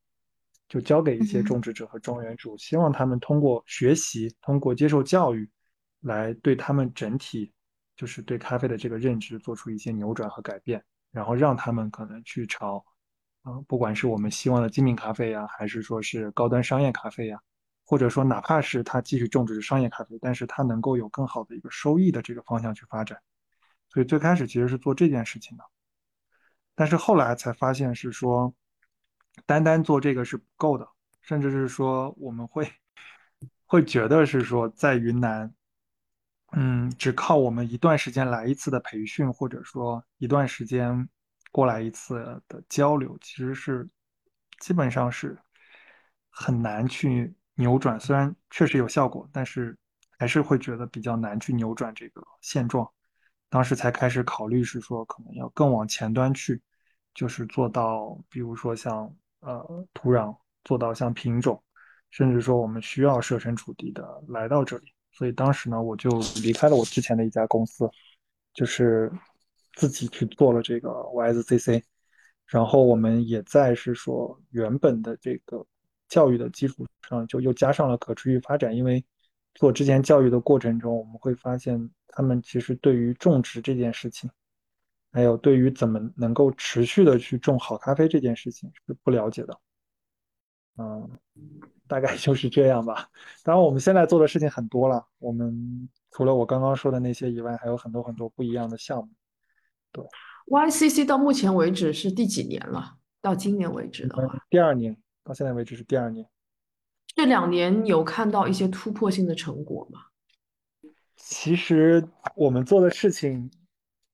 [0.67, 5.49] 就交给一些种植者和庄园主，希望他们通过学习，通过接受教育，
[6.01, 7.51] 来对他们整体，
[7.95, 10.79] 就是对咖啡的这个认知做出一些扭转和改变。
[11.11, 12.85] 然后让他们可能去朝，
[13.41, 17.41] 啊，不管是我们希望的精品咖啡呀，还是说是高端商业咖啡呀，
[17.89, 23.19] 或者说哪怕是他继续种植商业咖啡，但是他能够有更好的一个收益的这个方向去发展。
[23.89, 25.63] 所以最开始其实是做这件事情的，
[26.75, 28.53] 但是后来才发现是说，
[29.47, 30.87] 单单做这个是不够的，
[31.23, 32.71] 甚至是说我们会
[33.65, 35.51] 会觉得是说在云南。
[36.51, 41.09] 嗯，只靠我们一段时间来一次的培训，或者说一段时间
[41.51, 43.89] 过来一次的交流，其实是
[44.59, 45.35] 基本上是
[46.29, 47.99] 很难去扭转。
[47.99, 49.77] 虽然确实有效果，但是
[50.17, 52.89] 还是会觉得比较难去扭转这个现状。
[53.49, 56.61] 当时才开始考虑是说，可能要更往前端去，
[57.13, 61.61] 就是做到，比如说像呃土壤，做到像品种，
[62.11, 64.93] 甚至说我们需要设身处地的来到这里。
[65.11, 66.09] 所以当时呢，我就
[66.41, 67.89] 离开了我之前的一家公司，
[68.53, 69.11] 就是
[69.73, 71.83] 自己去做了这个 YSCC，
[72.45, 75.65] 然后我们也在是说原本的这个
[76.09, 78.75] 教育的基础上，就又加上了可持续发展。
[78.75, 79.01] 因为
[79.55, 84.29] 做之前教育的过程中，我们会发现他们其实对于种植这件事情，
[85.13, 89.57] 还有对于怎么能够持续的去种好咖啡这件事情是不了解的。
[90.77, 91.09] 嗯。
[91.87, 93.09] 大概就是这样吧。
[93.43, 95.03] 当然，我们现在做的事情很多了。
[95.17, 99.09] 我们除了我刚刚说的那些以外，还有很多很多不一样的项目。
[99.91, 100.05] 对
[100.45, 102.97] ，YCC 到目前为止是第几年了？
[103.21, 104.95] 到今年为止的话，第二年，
[105.29, 106.27] 到现在为止是第二年。
[107.05, 110.07] 这两年有看到一些突破性的成果吗？
[111.15, 112.03] 其实
[112.35, 113.51] 我们做的事情，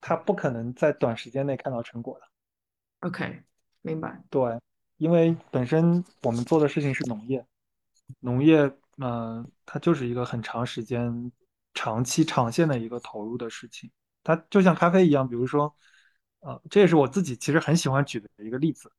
[0.02, 2.28] 它不可能在短时间内看到成果的。
[3.08, 3.44] OK，
[3.82, 4.22] 明白。
[4.30, 4.60] 对，
[4.98, 7.46] 因为本身我们做的事情是农业。
[8.20, 11.32] 农业，嗯，它就是一个很长时间、
[11.74, 13.90] 长期、长线的一个投入的事情。
[14.22, 15.74] 它就像咖啡一样，比如说，
[16.42, 18.92] 呃，这也是我自己其实很喜欢举的一个例子，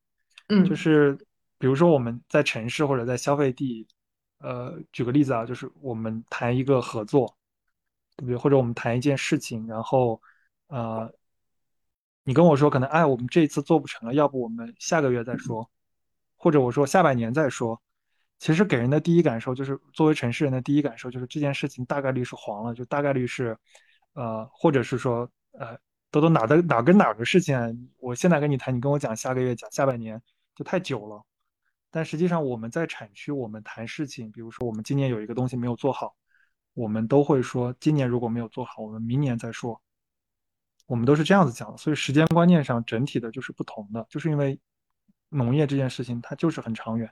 [0.48, 1.18] 嗯，就是
[1.58, 3.86] 比如说我们在城市或者在消费地，
[4.38, 7.36] 呃，举个例子啊，就是我们谈一个合作，
[8.16, 8.36] 对不对？
[8.36, 10.20] 或者我们谈一件事情，然后，
[10.68, 11.10] 呃，
[12.24, 15.70] 你跟我说可能，哎，我们这一次做不成了，要不我们下个月再说，
[16.36, 17.80] 或者我说下半年再说。
[18.38, 23.56] 其实给人的第一感受就是，作为城市人的第一感受就是这件事情大概率是黄了，就大概率是，
[24.12, 25.74] 呃，或者是说，呃，
[26.10, 27.66] 都都哪的哪跟哪的事情，啊
[27.98, 30.20] 我现在跟你谈，你跟我讲下个月讲下半年
[30.54, 31.24] 就太久了。
[31.96, 36.14] 但实际上我们在产区，我们谈事情，比如说我们今年有一个东西没有做好，
[36.74, 39.80] 我们都会说今年如果没有做好，我们明年再说。
[40.84, 44.60] 我们都是这样子讲的，所以时间观念上整体的就是不同的，就是因为
[45.30, 47.10] 农业这件事情它就是很长远。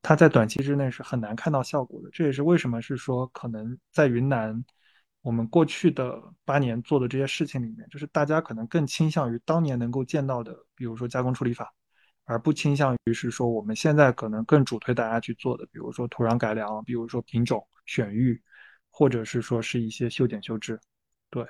[0.00, 4.64] 它在短期之内是很难看到效果的，这也是为什么是说可能在云南，
[5.20, 11.74] 我们过去的八年做的这些事情里面，就是大家可能更倾向于当年能够见到的，比如说加工处理法，
[12.28, 18.40] 而不倾向于是说我们现在可能更主推大家去做的，比如说土壤改良，比如说品种选育，
[18.90, 20.78] 或者是说是一些修剪修枝。
[21.30, 21.44] 对，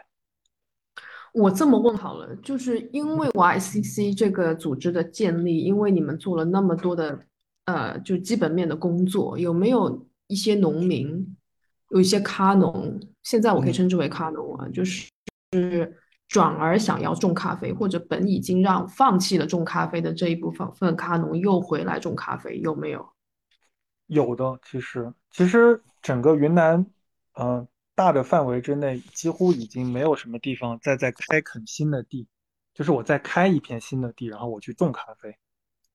[1.35, 7.27] 我这么问好了，就是因为 YCC 这个组织的建立，因为你们做了那么多的。
[7.69, 11.37] 呃，就基本面的工作，有没有一些农民，
[11.91, 15.07] 有一些咖农，现在我可以称之为咖农啊，就是
[15.53, 15.95] 是
[16.29, 23.09] 转而想要种咖啡，或者本已经让放弃了种咖啡的这一部分份咖农又回来种咖啡，有没有？
[24.07, 26.87] 有的，其实其实整个云南，
[27.35, 32.27] 嗯，大的范围之内，几乎已经没有什么地方再在开垦新的地，
[32.75, 35.37] 就是我再开一片新的地，然后我去种咖啡。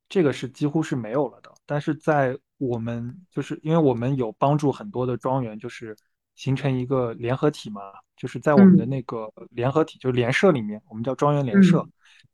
[0.10, 5.98] 这个是几乎是没有了的，但是在我们就是因为我们有帮助很多的庄园，就是
[6.36, 7.82] 形成一个联合体嘛，
[8.16, 11.88] 就是在我们的那个联合体，就是联社里面，我们叫庄园联社，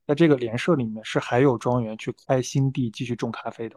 [0.08, 3.76] 在这个联社里面是还有庄园去开新地继续种咖啡的，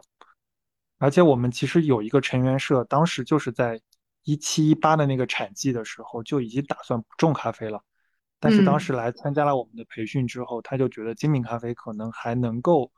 [0.97, 3.81] 而且我们其实有一个成员社，当时就是在
[4.23, 7.81] 一七一八的那个产季的时候就已经打算不种咖啡了，
[8.39, 12.91] 但是当时来参加了我们的培训之后，他就觉得精品咖啡可能还能够。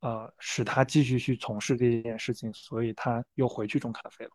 [0.00, 4.30] 呃，使他继续去从事这件事情，所以他又回去种咖啡了。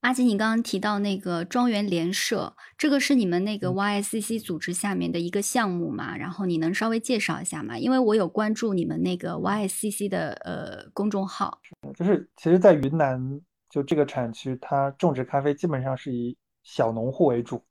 [0.00, 6.16] 阿吉，你刚刚提到那个庄园联社，这个是你们那个 YSCC 组织下面的一个项目嘛？
[6.16, 7.78] 然后你能稍微介绍一下吗？
[7.78, 11.60] 因为我有关注你们那个 YSCC 的呃公众号。
[11.94, 17.62] 就是其实，在云南就这个产区，它种植咖啡基本上是以小农户为主，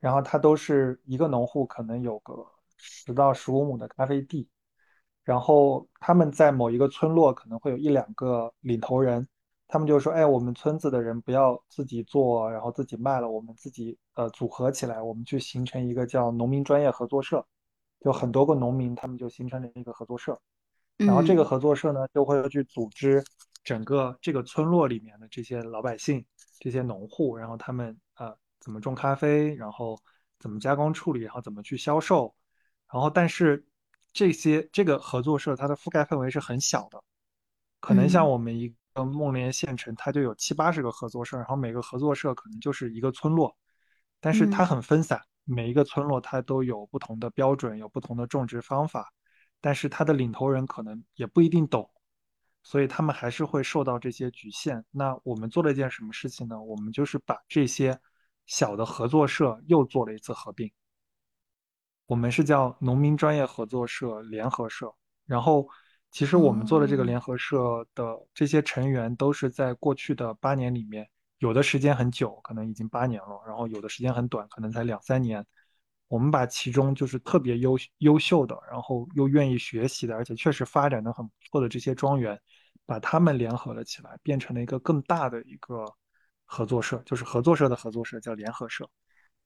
[0.00, 2.34] 然后它都是一个农户可能有个
[2.78, 4.48] 十到十五亩的咖啡地。
[5.22, 9.26] 然后他们在某一个村落可能会有一两个领头人，
[9.68, 17.44] 他们就说：“哎，我们村子的人不要自己做，然后自己卖了，我们自己呃组合起来，我们去形成一个叫农民专业合作社。
[18.00, 20.38] 就很多个农民他们就形成了一个合作社，
[20.98, 21.46] 然后这个嗯。
[21.46, 23.24] 合作社呢就会去组织
[23.64, 26.24] 整个这个村落里面的这些老百姓、
[26.60, 29.98] 这些农户，然后他们呃怎么种咖啡，然后
[30.38, 32.32] 怎么加工处理，然后怎么去销售，
[32.92, 33.66] 然后但是
[34.12, 37.02] 这些这个合作社它的覆盖范围是很小的，
[37.80, 38.30] 可能像嗯。
[38.30, 38.74] 我们一个
[39.04, 43.56] 孟连县城，它就有七八十个合作社，然后每个合作社可能就是一个村落，
[44.20, 49.12] 但是它嗯很分散，每一个村落它都有不同的标准，有不同的种植方法，
[49.60, 51.90] 但是它的领头人可能也不一定懂，
[52.62, 54.84] 所以他们还是会受到这些局限。
[54.90, 56.60] 那我们做了一件什么事情呢？
[56.60, 57.98] 我们就是把这些
[58.46, 60.70] 小的合作社又做了一次合并。
[62.06, 64.94] 我们是叫农民专业合作社联合社，
[65.26, 65.68] 然后
[66.10, 75.44] 其实我们做的这个哦联合社的这些成员都是在过去的八年里面，有的时间很久，可能已经八年了，然后有的时间很短，可能才两三年。
[76.08, 82.40] 我们把其中就是特别优优秀的，然后又愿意学习的，而且确实发展的很不错的这些庄园，
[82.86, 85.84] 把他们联合了起来，变成了一个更大的一个
[86.44, 88.88] 合作社，就是合作社的合作社，叫联合社。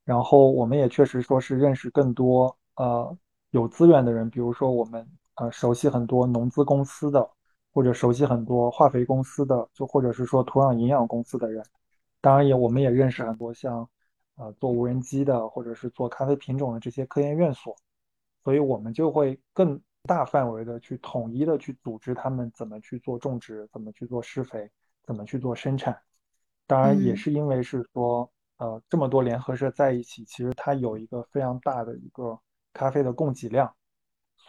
[0.04, 3.16] 然后我们也确实说是认识更多呃
[3.50, 7.28] 有资源的人，比如说我们呃熟悉很多农资公司的，
[7.72, 11.64] 或者熟悉很多化肥公司的，就或者是说土壤营养公司的人。
[12.20, 13.88] 当然也我们也认识很多像
[14.36, 17.74] 呃做无人机的，或者是做咖啡品种的这些科研院所，
[18.44, 24.70] 所以我们就会更大范围的去统一的去组织他们怎么去做种植，怎么去做施肥，
[25.04, 25.98] 怎么去做生产。
[26.66, 32.38] 当然也嗯是因为是说，呃，这么多联合社在一起，其实它有一个非常大的一个
[32.72, 33.74] 咖啡的供给量，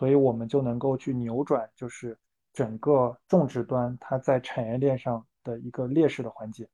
[0.02, 2.18] 所以我们就能够去扭转，就是
[2.54, 6.68] 整个种植端它在产业链上的一个劣势的环节。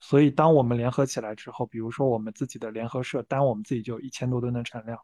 [0.00, 4.98] 所以当我们联合起来之后，比如说我们自己的联合社，单我们自己就有一千多吨的产量，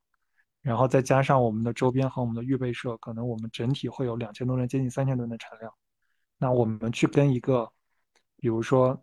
[0.60, 5.72] 然后再加上我们的周边和我们的预备社，可能我们整体会有两千多吨，接近三千吨的产量。
[6.36, 7.70] 那我们去跟一个，
[8.38, 9.00] 比如说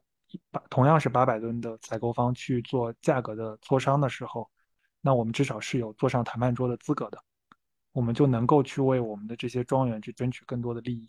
[0.52, 4.52] 八同样是八百吨的采购方去做价格的磋商的时候，
[5.00, 7.18] 那我们至少是有坐上谈判桌的资格的，
[7.98, 11.08] 我们就能够去为我们的这些庄园去争取更多的利益。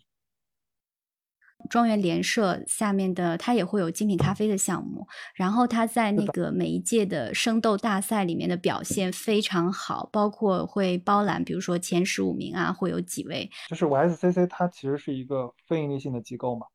[1.69, 13.47] 庄园联社下面的，它也会有精品咖啡的项目，然后它在那个每一届的生豆大赛里面的表现非常好，包括会包揽，比如说前十五名啊，会有几位。
[13.67, 16.65] 就是 YSCC 它其实是一个非营利性的机构嘛，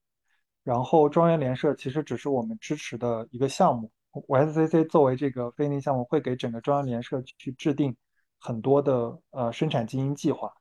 [0.62, 3.90] 然后庄园联社其实只是我们支持的一个项目。
[4.28, 7.96] YSCC 作为这个非营利项目，会给整个庄园联社去制定
[8.38, 10.52] 很多的呃生产经营计划，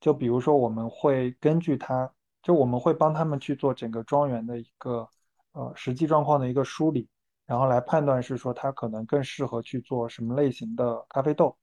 [0.00, 2.12] 就比如说我们会根据他。
[2.42, 5.08] 就我们会帮他们去做整个庄园的一个
[5.52, 7.08] 呃实际状况的一个梳理，
[7.46, 11.56] 然后来判断是说他可能更适合去做什么类型的咖啡豆。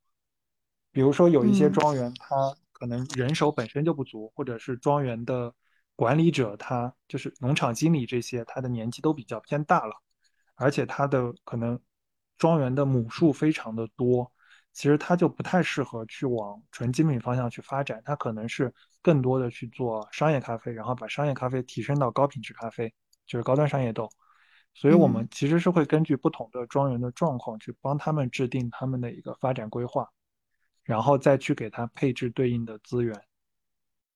[0.91, 2.35] 比如说有一些嗯庄园它
[2.71, 5.53] 可能人手本身就不足，或者是庄园的
[5.95, 9.93] 管理者他就是农场经理这些，他的年纪都比较偏大了，
[10.55, 11.79] 而且他的可能
[12.39, 14.31] 庄园的亩数非常的多。
[14.73, 22.93] 其实它就不太适合去往纯精品方向去发展，它可能是更多的去做商业咖啡，然后把商业咖啡提升到高品质咖啡，
[23.25, 24.09] 就是高端商业豆。
[24.73, 30.07] 所以我们嗯其实是会根据不同的庄园的状况去帮他们制定他们的一个发展规划，
[30.83, 33.21] 然后再去给他配置对应的资源，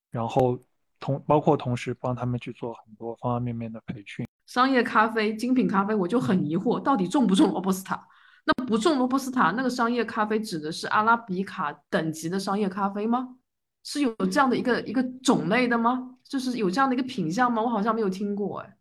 [0.09, 0.57] 然后
[1.01, 4.25] 同包括同时帮他们去做很多方方面面的培训。
[4.45, 8.07] 商业咖啡、精品咖啡，我就很疑惑，到底种不种罗布斯塔？
[8.45, 13.37] 那不种罗布斯塔，那个商业咖啡指的是阿拉比卡等级的商业咖啡吗？
[13.83, 16.17] 是有这样的一个一个种类的吗？
[16.23, 17.61] 就是有这样的一个品相吗？
[17.61, 18.77] 我好像没有听过哎。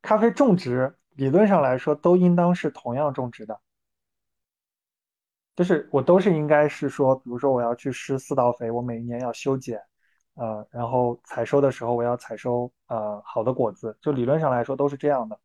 [0.00, 3.60] 咖啡种植理论上来说都应当是同样种植的，
[5.54, 9.80] 就是我都是应该是说，比如说我要去施四道肥，我每一年要修剪，
[10.34, 15.38] 呃，然后采收的时候我要采收呃好的果子，就理论上来说都是这样的。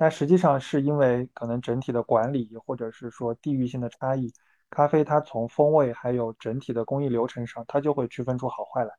[0.00, 4.32] 但实际上是因为可能整体的管理或者是说地域性的差异，
[4.70, 8.94] 咖啡它从风味还有整体的工艺流程上，它就会区分出好坏来。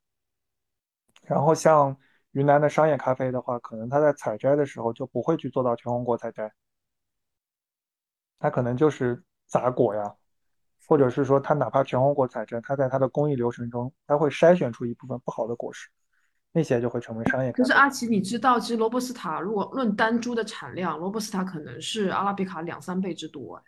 [1.24, 1.96] 然后像
[2.32, 6.52] 云南的商业咖啡的话，可能它在采摘的时候就不会去做到全红果采摘，
[8.38, 10.14] 它可能就是杂果呀，
[10.86, 15.90] 或者是说它哪怕全红果采摘，它在它的工艺流程中，它会筛选出一部分不好的果实，
[16.52, 17.52] 那些就会成为商业。
[17.52, 23.64] 可是阿奇，你知道，其实罗布斯塔如果论单株的产量，罗布斯塔可能是阿拉比卡两三倍之多哎。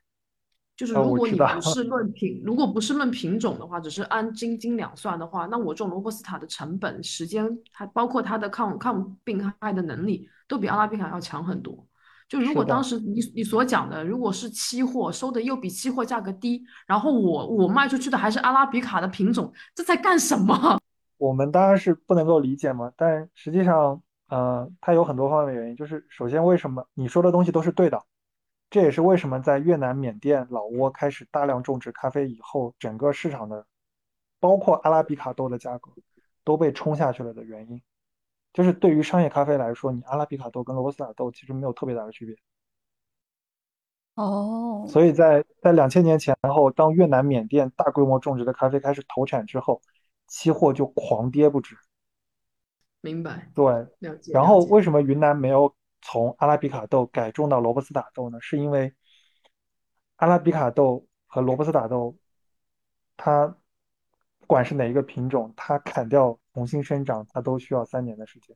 [0.77, 11.85] 就是呃如果你不是论品，如果不是论品种的话，只是按斤斤两算的话，那我种罗布斯塔的成本、时间，还包括它的抗抗病害的能力，都比阿拉比卡要强很多。
[12.27, 20.80] 就如果当时你你所讲的，如果是期货收的又比期货价格低，然后我我卖出去的还是阿拉比卡的品种，这在干什么？
[21.21, 25.75] 我们当然是不能够理解嘛，但实际上，呃，它有很多方面的原因。
[25.75, 28.01] 就是首先，为什么你说的东西都是对的？
[28.71, 33.67] 这也是为什么在越南、缅甸、老挝开始大量种植咖啡以后，整个市场的，
[34.39, 35.91] 包括阿拉比卡豆的价格
[36.43, 37.79] 都被冲下去了的原因。
[38.51, 42.35] 就是对于商业咖啡来说，你阿拉比卡豆跟罗布斯塔豆其实没有特别大的区别。
[44.15, 49.79] 哦，所以在在两千年前后，当越南、缅甸大规模种植的咖啡开始投产之后，
[50.31, 51.75] 期货就狂跌不止。
[53.01, 53.65] 明白，对，
[53.99, 54.31] 了解。
[54.31, 58.39] 然后为什么云南没有从阿拉比卡豆改种到罗布斯塔豆呢？
[58.39, 58.93] 是因为
[60.15, 62.15] 阿拉比卡豆和罗布斯塔豆，
[63.17, 63.47] 它
[64.39, 68.55] 不管是哪一个品种，它砍掉重新生长，它都需要三年的时间。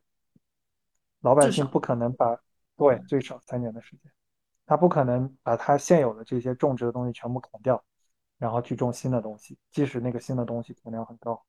[1.20, 2.40] 老百姓不可能把，
[2.76, 4.10] 对，最少三年的时间，
[4.64, 7.84] 他不可能把他现有的这些种植的东西全部砍掉，
[8.38, 11.44] 然后去种新的东西，即使那个新的东西产量很高。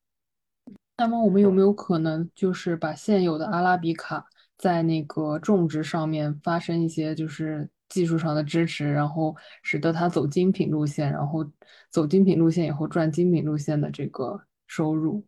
[1.00, 4.26] 那么我们有没有可能就是把现有的阿拉比卡
[4.58, 11.46] 在那个种植上面发生一些就是技术上的支持，然后使得它走精品路线，然后
[11.92, 15.24] 走精品路线以后赚精品路线的这个收入？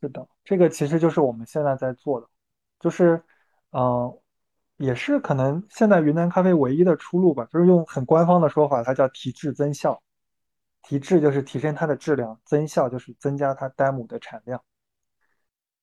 [0.00, 2.28] 是的，这个其实就是我们现在在做的，
[2.78, 3.22] 就是，
[3.70, 4.14] 嗯、
[4.76, 10.02] 也是可能现在云南咖啡唯一的出路吧，就是用很官方的说法，它叫提质增效。
[10.82, 14.62] 提质就是提升它的质量，增效就是增加它单亩的产量。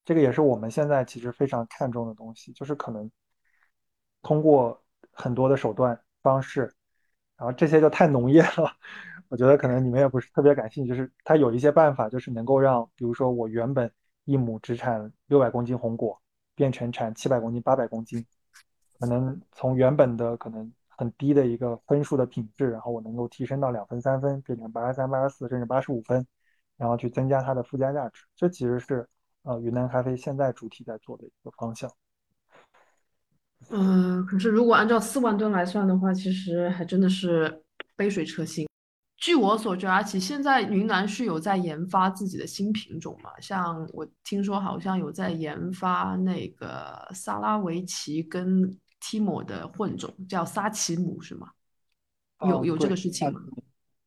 [0.04, 3.10] 这个也是我们现在其实非常看重的东西，就是可能
[4.22, 4.82] 通过
[5.12, 6.74] 很多的手段方式，
[7.38, 8.72] 然后这些就太农业了，
[9.30, 10.90] 我觉得可能你们也不是特别感兴趣。
[10.90, 13.92] 就是它有一些办法，就是能够让，比如说我原本
[14.26, 16.20] 一亩只产六百公斤红果，
[16.56, 18.26] 变成产七百公斤、八百公斤，
[19.00, 26.26] 可能从原本的可能很低的一个分数的品质，然后我能够提升到两分、三分，变成八十三、八十四，甚至八十五分，
[26.78, 28.24] 然后去增加它的附加价值。
[28.36, 29.08] 这其实是
[29.44, 31.92] 呃云南咖啡现在主体在做的一个方向。
[33.70, 37.64] 嗯，可是如果按照四万吨来算的话，其实还真的是
[37.96, 38.68] 杯水车薪。
[39.18, 43.40] 据我所知，阿奇现在云南是有在研发自己的新品种嘛？
[43.40, 51.52] 像我听说好像有在研发那个萨拉维奇跟 Timo 的混种，叫沙奇姆是吗？
[52.48, 53.40] 有啊有这个事情吗？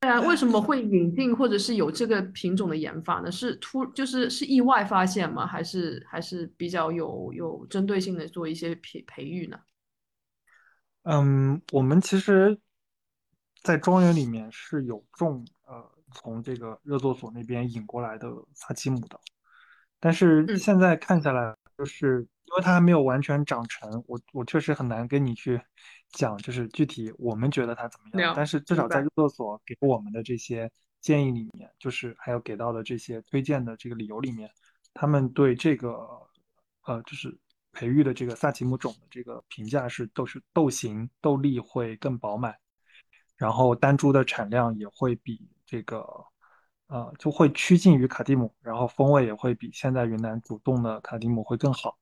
[0.05, 3.32] 对啊，为什么会引进或者是有这个品种的研发呢？
[3.32, 5.46] 是突就是是意外发现吗？
[5.46, 9.59] 还是还是比较有有针对性的做一些培培育呢？
[11.05, 12.59] 嗯，我们其实，
[13.62, 19.18] 在庄园里面是有种呃从这个热作所那边引过来的萨其姆的，
[19.98, 22.26] 但是嗯现在看下来，就是因
[22.57, 25.61] 为它还没有完全长成，我我确实很难跟你去
[26.11, 28.34] 讲，就是具体我们觉得它怎么样。
[28.36, 34.50] 但是至少在热作所给我们的这些建议里面，就是还有给到的这些推荐的这个理由里面，
[34.92, 35.90] 他们对这个
[36.86, 37.36] 呃就是
[37.72, 42.55] 培育的这个萨其姆种的这个评价是都是豆形豆粒会更饱满，
[43.36, 46.07] 然后单株的产量也会比这个
[46.86, 51.98] 呃就会趋近于卡蒂姆，然后风味也会比现在云南主动的卡蒂姆会更好。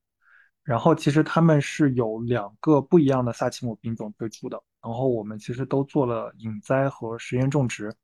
[0.65, 7.95] 然后其实他们是有两个不一样的萨奇姆品种推出的，然后我们其实都做了引栽和实验种植。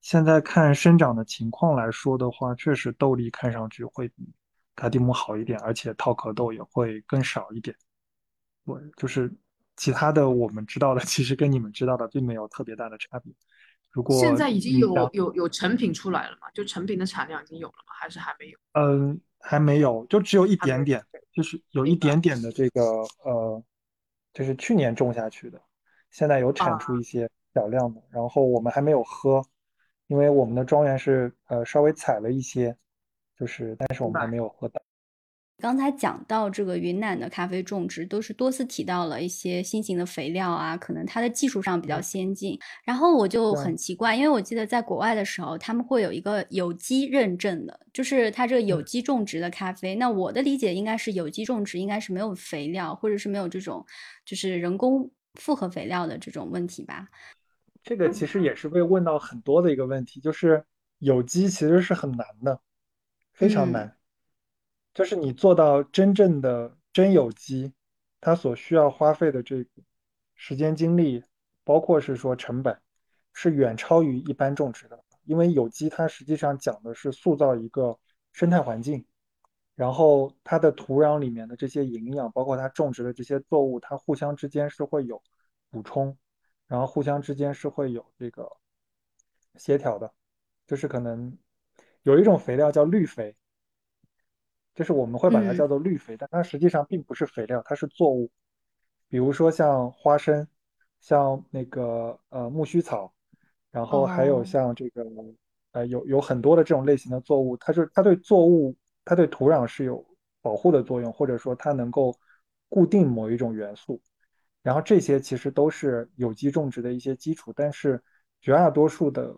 [0.00, 4.30] 现在看生长的情况来说的话，确实豆粒看上去会比
[4.74, 7.74] 卡蒂姆好一点，而且套壳豆也会更少一点。
[8.66, 9.32] 对，就是
[9.76, 13.32] 其他的我们知道的，其实跟你们知道的并没有特别大的差别。
[13.90, 16.50] 如果现在已经有有有成品出来了吗？
[16.52, 17.92] 就成品的产量已经有了吗？
[17.98, 18.58] 还是还没有？
[18.72, 22.82] 嗯，还没有，就只有一点点，就是有一点点的这个
[23.24, 23.62] 呃，
[24.34, 25.60] 就是去年种下去的，
[26.10, 29.42] 现在有产出啊一些小量的，然后我们还没有喝，
[30.08, 32.76] 因为我们的庄园是呃稍微采了一些，
[33.38, 34.81] 就是但是我们还没有喝到。
[35.62, 42.58] 刚才讲到这个云南的咖啡种植，都是多次提到了一些新型的肥料啊，可能它的技术上比较先进。
[42.82, 49.94] 然后我就很奇怪，因为我记得在国外的时候，他们会有一个有机认证的，就是它这个有嗯机种植的咖啡。
[49.94, 53.86] 那我的理解应该是有机种植应该是没有肥料，或者是没有这种
[54.26, 57.06] 就是人工复合肥料的这种问题吧？
[57.84, 60.64] 这个其实也是被问到很多的一个问题，就是
[60.98, 62.60] 有机其实是很难的，
[63.32, 63.96] 非常嗯难。
[64.94, 67.72] 就是你做到真正的真有机，
[68.20, 69.70] 它所需要花费的这个
[70.34, 71.24] 时间精力，
[71.64, 72.78] 包括是说成本，
[73.32, 75.02] 是远超于一般种植的。
[75.24, 77.98] 因为有机它实际上讲的是塑造一个
[78.32, 79.06] 生态环境，
[79.76, 85.22] 然后它的土壤里面的这些营养，包括它种植的这些作物，它互相之间是会有
[85.70, 86.18] 补充，
[86.66, 88.50] 然后互相之间是会有这个
[89.54, 90.12] 协调的，
[90.66, 91.38] 就是可能
[92.02, 93.36] 有一种肥料叫绿肥，
[94.74, 98.30] 就是我们会把它叫做绿肥，但它实际上并不是肥料，它是作物，
[99.08, 100.46] 比如说像花生，
[101.00, 103.12] 像那个呃苜蓿草，
[103.70, 105.04] 然后还有像这个
[105.72, 110.04] 呃有有很多的这种类型的作物，它是它对作物它对土壤是有
[110.40, 112.16] 保护的作用，或者说它能够
[112.68, 114.00] 固定某一种元素。
[114.62, 118.00] 然后这些其实都是有机种植的一些基础，但是
[118.40, 119.36] 绝大多数的，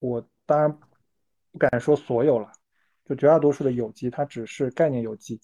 [0.00, 0.78] 我当然
[1.52, 2.50] 不敢说所有了，
[3.10, 5.40] 就绝大多数的有机它只是概念有机，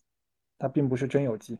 [0.57, 1.59] 它并不是真有机。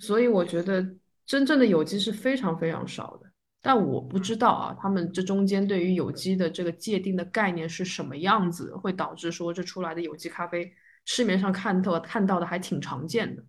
[0.00, 0.84] 所以我觉得
[1.24, 3.30] 真正的有机是非常非常少的，
[3.62, 10.72] 但我不知道啊，他们这中间对于有机的这个界定的概念是什么样子，会导致说这出来的有机咖啡
[11.04, 13.44] 市面上看到看到的还挺常见的。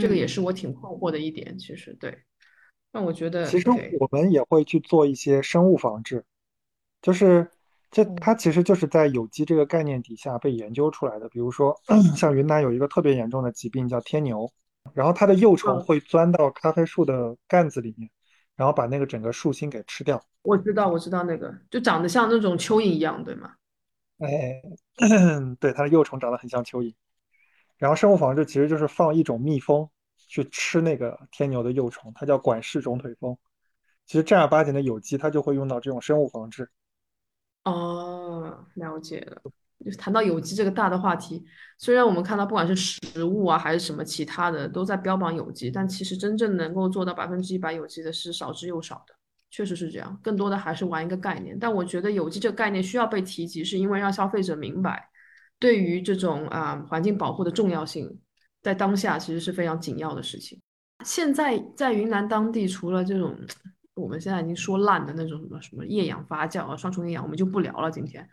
[0.00, 2.22] 这个也是我挺困惑的一点，其实对。
[2.90, 3.68] 那我觉得，其实
[4.00, 6.24] 我们也会去做一些生物防治，
[7.02, 7.50] 就是
[7.90, 11.28] 这它其实就是在有机这个概念底下被研究出来的。
[11.28, 11.74] 比如说，
[12.14, 14.50] 像云南有一个特别严重的疾病叫天牛，
[14.92, 18.10] 然后它的幼虫会钻到咖啡树的干子里面，
[18.56, 20.22] 然后把那个整个树心给吃掉。
[20.42, 23.52] 我知道，我知道那个就长得像那种蚯蚓一样，对吗？
[24.18, 24.62] 哎，
[25.60, 26.94] 对，它的幼虫长得很像蚯蚓。
[27.78, 33.36] 然后生物防治其实就是放一种蜜蜂去吃那个天牛的幼虫，它叫管氏肿腿蜂。
[34.06, 36.70] 其实正儿八经的有机，它就会用到这种生物防治。
[37.66, 39.42] 哦，了解了。
[39.84, 41.44] 就谈到有机这个大的话题，
[41.78, 49.14] 虽然我们看到不管是食物啊还是什么其他的都在标榜有机，但其实真正能够做到百分之一百有机的是少之又少的，
[49.50, 50.18] 确实是这样。
[50.22, 51.56] 更多的还是玩一个概念。
[51.58, 55.08] 但我觉得有机这个概念需要被提及，是因为让消费者明白。
[55.58, 58.18] 对于这种啊环境保护的重要性，
[58.62, 60.60] 在当下其实是非常紧要的事情。
[61.04, 63.36] 现在在云南当地，除了这种
[63.96, 67.90] 我们现在已经说烂的那种什么什么液氧发酵啊、双重液氧，我们就不聊了。
[67.90, 68.28] 今天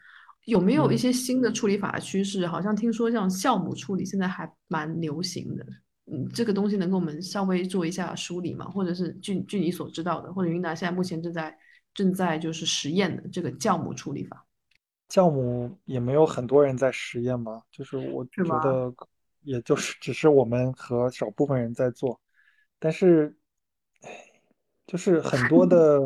[0.46, 2.46] 有没有一些新的处理法的趋势？
[2.46, 5.66] 好像听说像酵母处理现在还蛮流行的。
[6.12, 8.66] 嗯，这个东西能给我们稍微做一下梳理吗？
[8.66, 11.58] 或者是据据你所知道的，或者云南现在目前正在
[11.94, 14.46] 正在就是实验的这个酵母处理法？
[15.10, 18.94] 酵母也没有很多人在实验嘛，就是我觉得，
[19.44, 22.20] 也就是只是我们和少部分人在做，
[22.80, 23.38] 但是，
[24.86, 26.02] 就是很多的，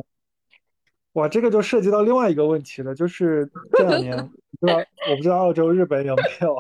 [1.14, 4.18] 哇，这个就涉及到另外一个问题了，就是这两年，
[4.60, 6.56] 不知道我不知道澳洲、日本有没有，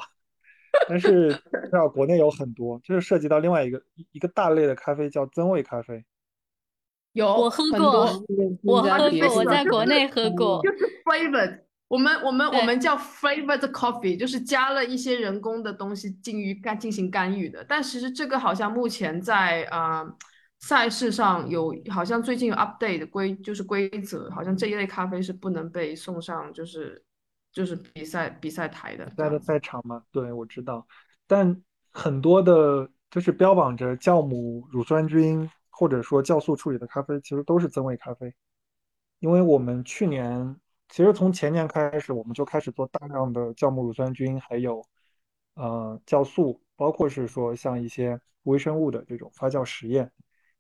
[0.89, 6.03] 但是知道国内有很多，就是涉及到另外一个一个大类的咖啡叫增味咖啡，
[7.13, 7.80] 有我喝过，
[8.63, 11.59] 我喝过，我在国内喝过，就是 flavored。
[11.89, 17.63] 我们我们我们叫 flavored coffee，就是加了一些人工的东西进于干进行干预的。
[17.63, 20.05] 但其实这个好像目前在啊
[20.60, 27.03] 赛事上有，好像最近有 update 的规就是规则，好像这一类咖啡是不能被送上就是
[27.51, 29.10] 就是比赛比赛台的。
[29.18, 30.03] 赛的赛场吗？
[30.12, 30.88] 对，我知道。
[31.28, 38.34] 但很多的，就是标榜着酵母乳酸菌或者说酵素处理的咖啡，其实都是增味咖啡，
[39.20, 40.55] 因为我们去年。
[40.89, 44.82] 其实从前年开始，我们就开始做大量的酵母乳酸菌，还有
[45.55, 50.10] 呃酵素，包括是说像一些微生物的这种发酵实验。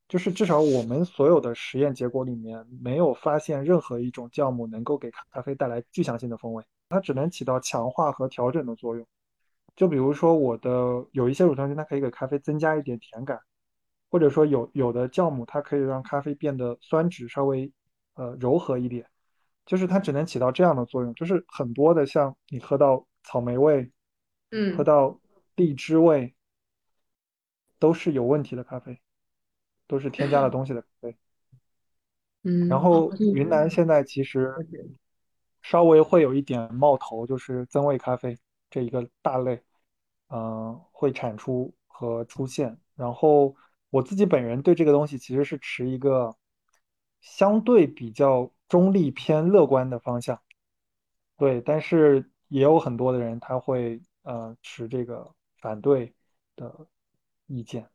[0.07, 9.05] 就是至少我们所有的实验结果里面，没有发现任何一种酵母能够给咖啡带来具象性的风味，它只能起到强化和调整的作用。
[9.75, 13.39] 就比如说我的有一些乳酸菌，它可以给咖啡增加一点甜感，
[14.09, 17.71] 或者说有有的酵母它可以让咖啡变得酸质稍微
[18.15, 19.05] 呃柔和一点。
[19.65, 23.91] 就是它只能起到这样的作用，就是很多的像你喝到草莓味，
[24.51, 25.19] 嗯，喝到
[25.57, 26.33] 荔枝味，
[27.77, 28.97] 都是有问题的咖啡，
[29.87, 31.17] 都是添加了东西的咖啡。
[32.43, 34.53] 嗯，然后云南现在其实
[35.61, 38.37] 稍微会有一点冒头，就是增味咖啡
[38.69, 39.63] 这一个大类，
[40.29, 42.77] 嗯，会产出和出现。
[42.95, 43.55] 然后
[43.89, 46.35] 我自己本人对这个东西其实是持一个
[47.21, 48.51] 相对比较。
[48.67, 50.41] 中立偏乐观的方向，
[51.37, 56.13] 对，但是也有很多的人他会呃持这个反对
[56.57, 56.85] 的
[57.45, 57.89] 意见，对，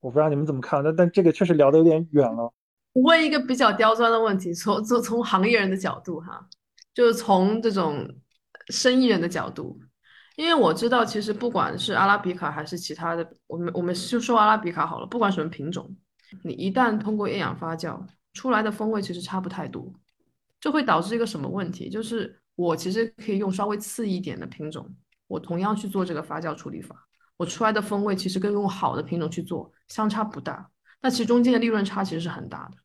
[0.00, 2.52] 我不知道你们怎么看，但但这个确实聊得有点远了。
[2.92, 6.44] 我问一个比较刁钻的问题，从从从行业人的角度哈，
[6.92, 8.08] 就是从这种
[8.68, 9.78] 生意人的角度，
[10.36, 15.94] 因为我知道其实不管是阿拉比卡还是其他的，我们我们就说阿拉比卡好了，不管什么品种，
[16.42, 18.00] 你一旦通过厌氧发酵
[18.32, 19.92] 出来的风味其实差不太多。
[20.58, 21.88] 这会导致一个什么问题？
[21.88, 24.88] 就是我其实可以用稍微次一点的品种，
[25.26, 27.06] 我同样去做这个发酵处理法，
[27.40, 30.70] 我出来的风味其实跟用好的品种去做相差不大。
[31.00, 32.76] 那其实中间的利润差其实是很大的。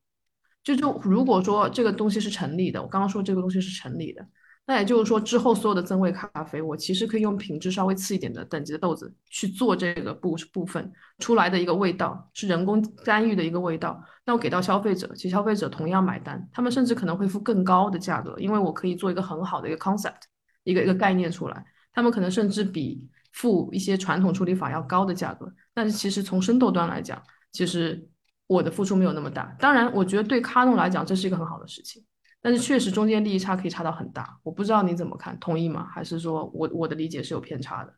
[0.64, 4.26] 就就如果说这个东西是成立的，我刚刚说这个东西是成立的，
[4.66, 10.90] 那也就是说之后所有的增味咖啡，我其实可以用品质稍微次一点的等级的豆子去做这个部部分
[11.20, 20.22] 出来的一个味道是人工干预的一个味道，那我给到消费者，其实消费者同样买单，他们甚至可能会付更高的价格，因为我可以做一个很好的一个 concept，
[20.64, 23.06] 一个一个概念出来，他们可能甚至比
[23.36, 27.22] 付一些传统处理法要高的价格，但是其实从生豆端来讲，
[27.52, 28.10] 其实。
[28.48, 32.06] 我的付出没有那么大，当然，我觉得对卡农来讲这是一个很好的事情，
[32.44, 35.88] 但是确实中间利益差可以差到很大，我不知道你怎么看，同意吗？
[35.92, 37.96] 还是说我我的理解是有偏差的？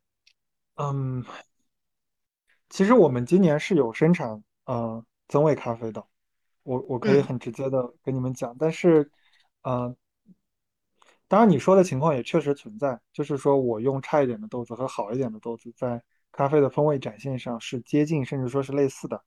[0.75, 1.21] 嗯，
[2.69, 6.01] 其实我们今年是有生产呃增味咖啡的，
[6.63, 9.11] 我我可以很直接的跟你们讲，但是
[9.63, 9.93] 呃，
[11.28, 16.01] 当然你说的情况也确实存在，就是说我用差一点的豆子和好一点的豆子在
[16.32, 19.21] 咖啡的风味展现上是接近，甚至说是类似的。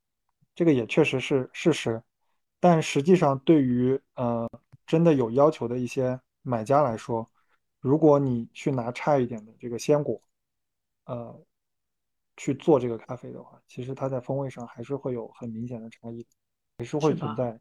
[0.55, 2.03] 这个也确实是事实，
[2.59, 4.48] 但实际上对于呃
[4.86, 7.28] 真的有要求的一些买家来说，
[7.80, 10.20] 如果你去拿差一点的这个鲜果，
[11.05, 11.38] 呃
[12.36, 16.26] 去做这个咖啡的话，其实它在风味上还是会有很明显的差异，
[16.78, 17.61] 还是会存在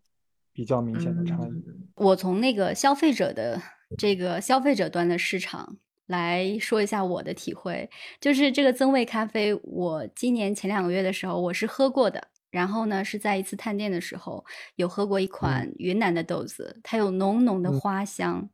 [0.54, 1.64] 比较明显的差异。
[1.96, 3.62] 我从那个消费者的
[3.98, 5.78] 这个消费者端的市场
[6.08, 12.28] 来说一下我的体会，就是这个增味咖啡，我今年前两个月的时候我是喝过的。
[12.52, 14.44] 然后呢，是在一次探店的时候
[14.76, 18.50] 有喝过一款云南的豆子，它有浓浓的花香。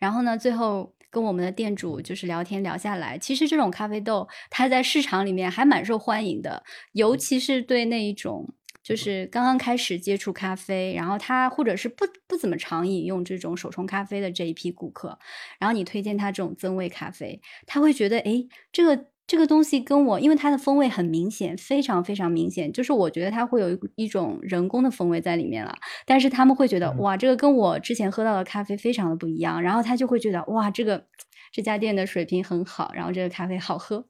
[0.00, 6.64] 然后呢，最后跟我们的店主就是聊天聊下来，其实这种咖啡豆它在市场里面还蛮受欢迎的，
[6.94, 8.54] 尤其是对那一种
[8.88, 15.18] 就是刚刚开始接触咖啡，然后他或者是不不怎么常饮用这种手冲咖啡的这一批顾客，
[15.58, 19.06] 然后你推荐他这种增味咖啡，他会觉得哎这个。
[19.28, 25.76] 这个东西跟我，因为它的风味很明显，非常非常明显，就是我觉得它会有一一种人工的风味在里面了。
[26.06, 29.60] 但是他们会觉得，哇，这个跟我之前喝到的咖啡非常的不一样。
[29.62, 31.04] 然后他就会觉得，哇，这个
[31.52, 34.06] 这家店的水平很好，然后这个咖啡好喝。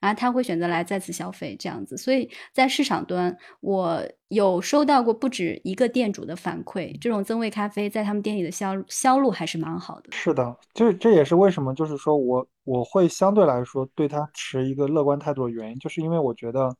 [0.00, 10.10] 然后他会选择来再次消费这样子，所以在市场端，我有收到过不止一个店主的反馈，这种增味咖啡在他们店里的销销路还是蛮好的。
[10.12, 16.76] 是的，这这也是为什么，就是说我我会相对来说对他持一个乐观态度的原因，就是因为我觉得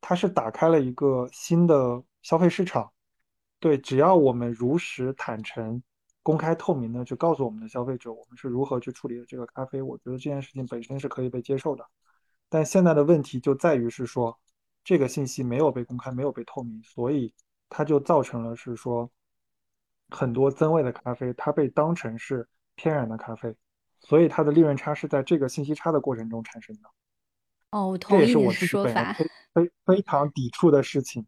[0.00, 2.90] 它是打开了一个新的消费市场。
[3.58, 5.82] 对，只要我们如实坦诚、
[6.26, 11.86] 公开透明的去告诉我们的消费者，我们是如何去处理的这个咖啡，我觉得这件事情本身是可以被接受的。
[12.48, 14.36] 但现在的问题就在于是说，
[14.82, 17.32] 这个信息没有被公开，没有被透明，所以
[17.68, 19.08] 它就造成了是说，
[20.10, 23.54] 很多增味的咖啡它被当成是天然的咖啡，
[24.00, 26.90] 所以它的利润差是在这个信息差的过程中产生的。
[27.70, 29.12] 哦，同意你的说法。
[29.12, 29.24] 非
[29.54, 31.24] 非非常抵触的事情，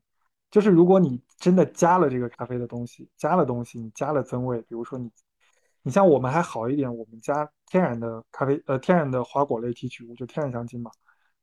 [0.51, 5.11] 就是如果你真的加了这个咖啡的东西，加了东西，你加了增味，比如说你。
[5.83, 10.91] 你像我们还好一点，我们加天然的咖啡，呃，天然的花果类提取物，就天然香精嘛。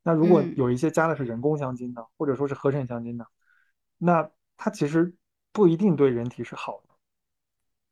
[0.04, 3.26] 那如果有一些加的是人工香精的，或者说是合成香精的，
[3.98, 5.16] 那它其实
[5.52, 6.90] 不一定对人体是好的。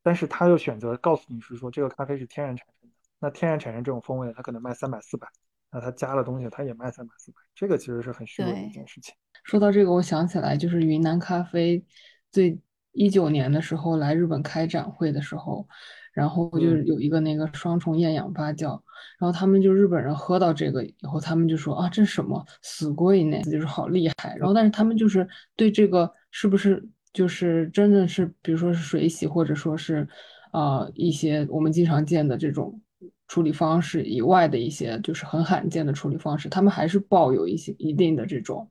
[0.04, 5.28] 但是他又选择告诉你是说这个咖啡是天然产生的，那天然产生这种风味，它可能卖三百四百，
[5.72, 9.16] 那他加了东西，它也卖三百四百，这个其实是很虚伪的一件事情。
[9.44, 11.84] 说到这个，我想起来就是云南咖啡，
[12.32, 12.60] 最
[12.92, 15.68] 一九年的时候来日本开展会的时候。
[16.14, 18.80] 然后就有一个那个双重厌氧发酵，
[19.18, 23.42] 然后他们就日本人喝到这个以后，他们就说啊，这是什么死贵呢？
[23.42, 24.36] 就是好厉害。
[24.38, 30.08] 然后但是他们就是对这个是不是就是真的是，比如说是水洗，或者说是
[30.52, 32.80] 啊一些我们经常见的这种
[33.28, 38.70] 处理方式以外的一些就是很罕见的处理方式，他们还是抱有一些一定的这种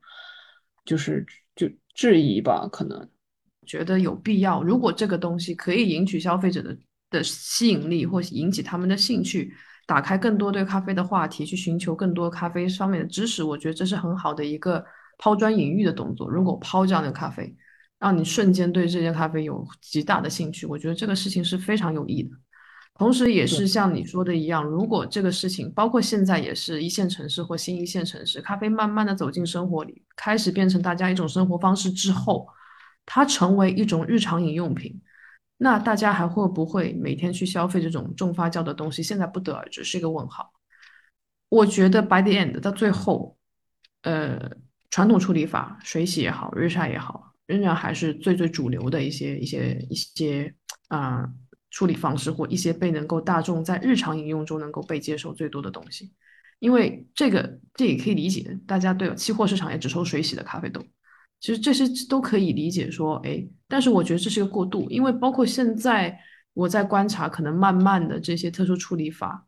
[0.85, 3.09] 就是就质疑吧，可能
[3.67, 4.63] 觉得有必要。
[4.63, 6.77] 如果这个东西可以引起消费者的。
[7.13, 9.53] 的吸引力或引起他们的兴趣，
[9.87, 14.83] 打开更多对咖啡的话题，去寻求更多咖啡上面的知识，我觉得这是很好的一个
[15.19, 16.27] 抛砖引玉的动作。
[16.27, 17.55] 如果抛这样的咖啡，
[17.99, 22.31] 让你瞬间对这件咖啡有极大的兴趣，我觉得这个事情是非常有益的。
[22.99, 32.47] 同时，也是像你说的一样，如果这个事情包括现在也是一线城市或新一线城市，咖啡慢慢的走进生活里，开始变成大家一种生活方式之后，
[33.05, 35.01] 它成为一种日常饮用品。
[35.57, 39.03] 那大家还会不会每天去消费这种重发酵的东西？
[39.03, 40.53] 现在不得而知，是一个问号。
[41.49, 43.37] 我觉得 by the end 到最后，
[44.03, 44.51] 呃，
[44.91, 50.55] 传统处理法，水洗也好，日晒也好，仍然还是最最主流的一些一些一些
[50.89, 51.29] 啊
[51.73, 56.13] 处理方式，或一些被能够大众在日常饮用中能够被接受最多的东西。
[56.61, 60.81] 因为这个这也可以理解，大家对期货市场也只收水洗的咖啡豆。
[61.41, 66.17] 其实这些都可以理解说，哎，但是我觉得这是一个过渡，因为包括现在
[66.53, 69.45] 我在观察，可能慢慢的这些特殊处理法，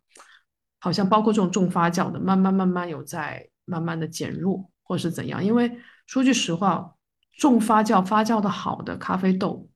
[0.81, 5.45] 好像包括这种重发酵的，慢慢慢慢有在慢慢的减弱，或是怎样。
[5.45, 5.71] 因为
[6.07, 6.97] 说句实话，
[7.39, 9.69] 重发酵发酵的好的咖啡豆，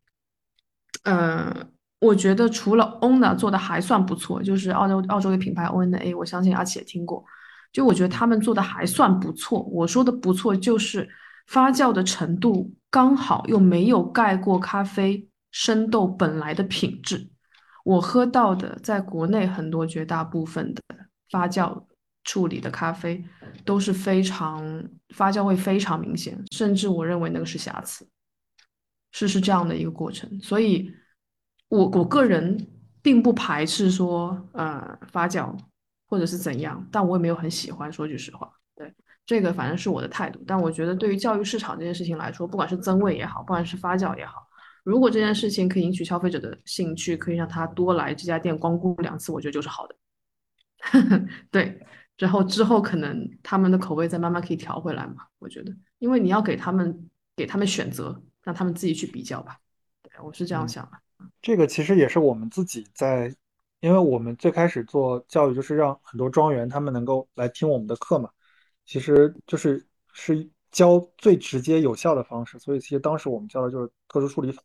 [1.04, 1.68] 呃，
[2.00, 7.24] 我觉得除了 Ona 做的还算不错，就是澳洲澳洲的品牌 Ona，我相信阿奇也听过。
[7.72, 9.62] 就我觉得他们做的还算不错。
[9.64, 11.08] 我说的不错，就是
[11.48, 17.28] 发酵的程度刚好，又没有盖过咖啡生豆本来的品质。
[17.84, 20.82] 我喝到的，在国内很多绝大部分的
[21.30, 21.84] 发酵
[22.24, 23.24] 处理的咖啡
[23.64, 24.84] 都是非常
[25.14, 28.06] 发酵味非常明显，甚至我认为那个是瑕疵，
[29.12, 30.38] 是是这样的一个过程。
[30.40, 30.90] 所以，
[31.68, 32.66] 我我个人
[33.02, 35.56] 并不排斥说，呃，发酵。
[36.10, 37.92] 或者是怎样，但我也没有很喜欢。
[37.92, 38.90] 说句实话，对
[39.26, 40.42] 这个反正是我的态度。
[40.46, 44.48] 但我觉得对于教育市场这件事情来说，不管是增味也好，不管是发酵也好，
[44.84, 49.94] 如果这件事情可以引起消费者的兴趣，可以让他多来这家店光顾两次，我觉得就是好的。
[51.52, 51.78] 对，
[52.16, 55.26] 然后之后可能他们的口味再慢慢可以调回来嘛。
[55.38, 59.58] 我觉得，因为你要给他们给他们选择，让他们自己去比较吧。
[60.02, 60.92] 对，我是这样想的。
[61.42, 63.34] 这个其实也是我们自己在。
[63.80, 68.28] 因为我们最开始做教育，就是让很多庄园他们能够来听我们的课嘛，
[68.84, 72.58] 其实就是是教最直接有效的方式。
[72.58, 74.60] 所以其实当时我们教的就是特殊处理法。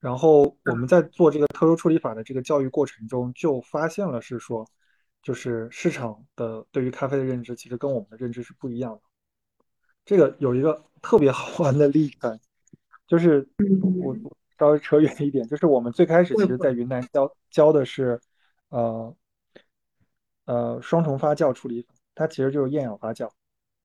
[0.00, 4.66] 然后我们在做这个特殊处理法的这个教育过程中，就发现了是说，
[5.22, 9.00] 就是市场的对于咖啡的认知其实跟我们的认知是不一样的。
[10.04, 12.38] 这个有一个特别好玩的例子，
[13.06, 13.48] 就是
[14.02, 14.14] 我。
[14.60, 18.20] 稍微扯远一点，就是我们最开始其实在云南教教的是，
[18.68, 19.16] 呃，
[20.44, 23.26] 呃双重发酵处理法，它其实就是厌氧发酵。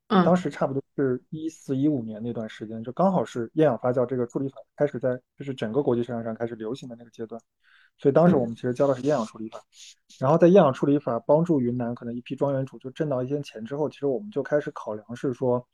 [0.09, 0.25] 嗯。
[0.25, 7.41] 当时差不多是一四一五年那段时间，就刚好是厌氧发酵这个处理法开始在就是整个国际市场上开始流行的那个阶段，
[7.97, 9.61] 所以当时我们其实教的是厌氧处理法。
[10.19, 15.65] 然后在厌氧处理法帮助云南可能一批庄园主就挣到一些钱之后，其实我们就开始考量是说，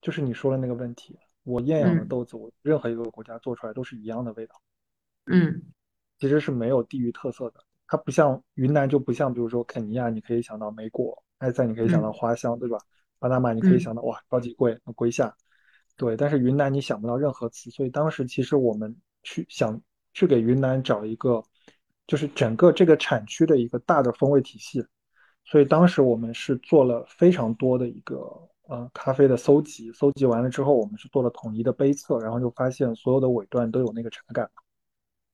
[0.00, 1.18] 就是你说的那个问题。
[1.42, 4.54] 我厌氧的豆子，我任何一个国家做出来都是一样的味道。
[5.26, 5.62] 嗯，
[6.18, 7.60] 其实是没有地域特色的。
[7.86, 12.78] 它不像云南，就不像比如说肯尼亚，你可以想到莓果；埃塞你可以想到花香，对吧？
[13.18, 15.34] 巴拿马你可以想到哇，超级贵，龟下。
[15.96, 17.70] 对，但是云南你想不到任何词。
[17.70, 19.80] 所以当时其实我们去想
[20.12, 21.42] 去给云南找一个，
[22.06, 24.84] 就是整个这个产区的一个大的风味体系。
[25.44, 28.49] 所以当时我们是做了非常多的一个。
[28.70, 34.48] 呃，咖啡的搜集，搜集完了之后，我们是做了统一的杯测，然后就发现所有的尾段都有那个茶感。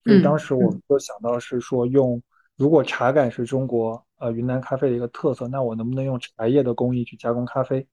[0.02, 2.22] 所以当时我们就想到是说，用
[2.56, 7.86] 如果茶感是中国呃云南咖啡的一个特色，那我能不能用茶叶的工艺去加工咖啡？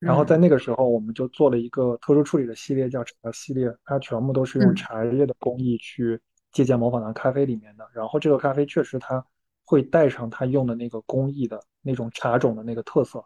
[0.00, 7.88] 然后在那个时候，我们就做了一个特殊处理的系列，叫茶系列，它全部都是用茶叶的工艺去借鉴模仿到咖啡里面的。
[7.92, 9.24] 然后这个咖啡确实它
[9.64, 13.24] 会带上它用的那个工艺的那种茶种的那个特色。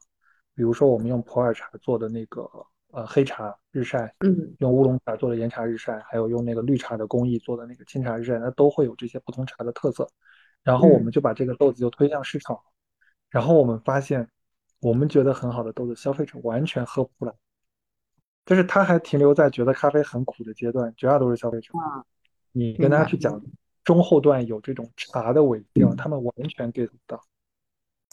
[0.59, 2.51] 比如说，我们用普洱茶做的那个
[2.91, 10.09] 呃黑茶日晒，嗯，用乌龙茶做的岩茶日晒，还有用那个绿茶的工艺做的那个清茶日晒，它都会有这些不同茶的特色。
[10.65, 12.59] 然后我们就把这个豆子就推向市场，
[13.31, 14.29] 然后我们发现，
[14.81, 17.33] 我们觉得很好的豆子，消费者完全喝不出来，
[18.45, 21.73] 就是他还停留在觉得咖啡很苦的阶段，绝大多数消费者，
[22.51, 23.41] 你跟他去讲
[23.85, 27.23] 中后段有这种茶的尾调，他们完全 get 不到。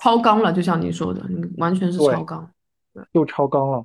[0.06, 2.48] 超纲了，就像你说的，你完全是超纲，
[3.14, 3.84] 又超纲了。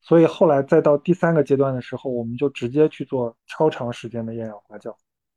[0.00, 4.94] 所以后来再到第三个阶段的时候，我们就直接去做超长时间的厌氧发酵，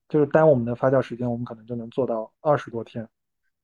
[0.07, 3.09] 就是单我们的发酵时间，我们可能就能做到二十多天，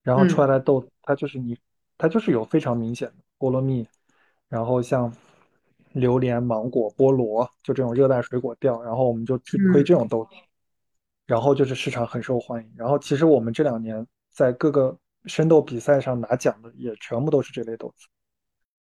[0.01, 1.55] 然后出来的豆子，它就是你，
[1.99, 3.87] 它就是有非常明显的菠萝蜜，
[4.49, 5.13] 然后像
[5.91, 10.31] 榴莲、芒果、菠萝，就这种热带水果调，然后我们就去推这种豆子，
[11.27, 12.73] 然后就是市场很受欢迎。
[12.75, 14.97] 然后其实我们这两年在各个。
[15.27, 18.07] 生豆比赛上拿奖的也全部都是这类豆子。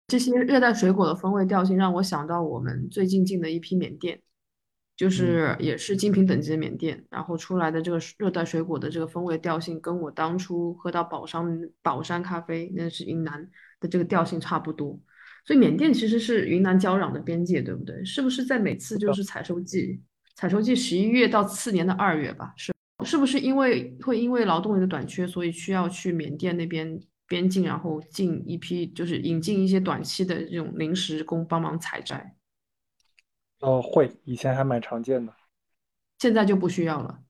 [0.08, 4.20] 这些热带水果的风味调性让我想到我们最近进的一批缅甸，
[4.96, 14.98] 就是也是精品等级的缅甸，然后出来的这个热带水果的这个风味调性，跟我当初喝到宝山宝山咖啡，那是云南的这个调性差不多。
[15.44, 18.02] 所以缅甸其实是云南交壤的边界，对不对？
[18.04, 20.00] 是不是在每次就是采收季，
[20.34, 22.54] 采收季十一月到次年的二月吧？
[22.56, 22.72] 是。
[23.04, 32.34] 是不是因为会因为劳动力的短缺所以需要去缅甸那边边境然后进一批就是引进一些短期的这种临时工帮忙采摘？
[33.60, 35.32] 哦会以前还蛮常见的。
[36.18, 37.20] 现在就不需要了？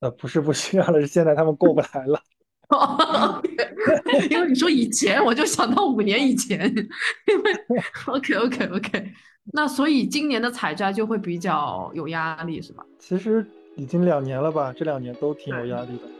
[0.00, 2.22] 呃不是不需要了是现在他们过不来了。
[4.30, 6.72] 因为你说以前我就想到五年以前。
[7.26, 7.52] 因为
[8.06, 9.12] ok ok ok
[9.52, 13.46] 那所以今年的采摘就会比较有压力是吗其实
[13.80, 16.19] 已经两年了吧这两年都挺有压力的。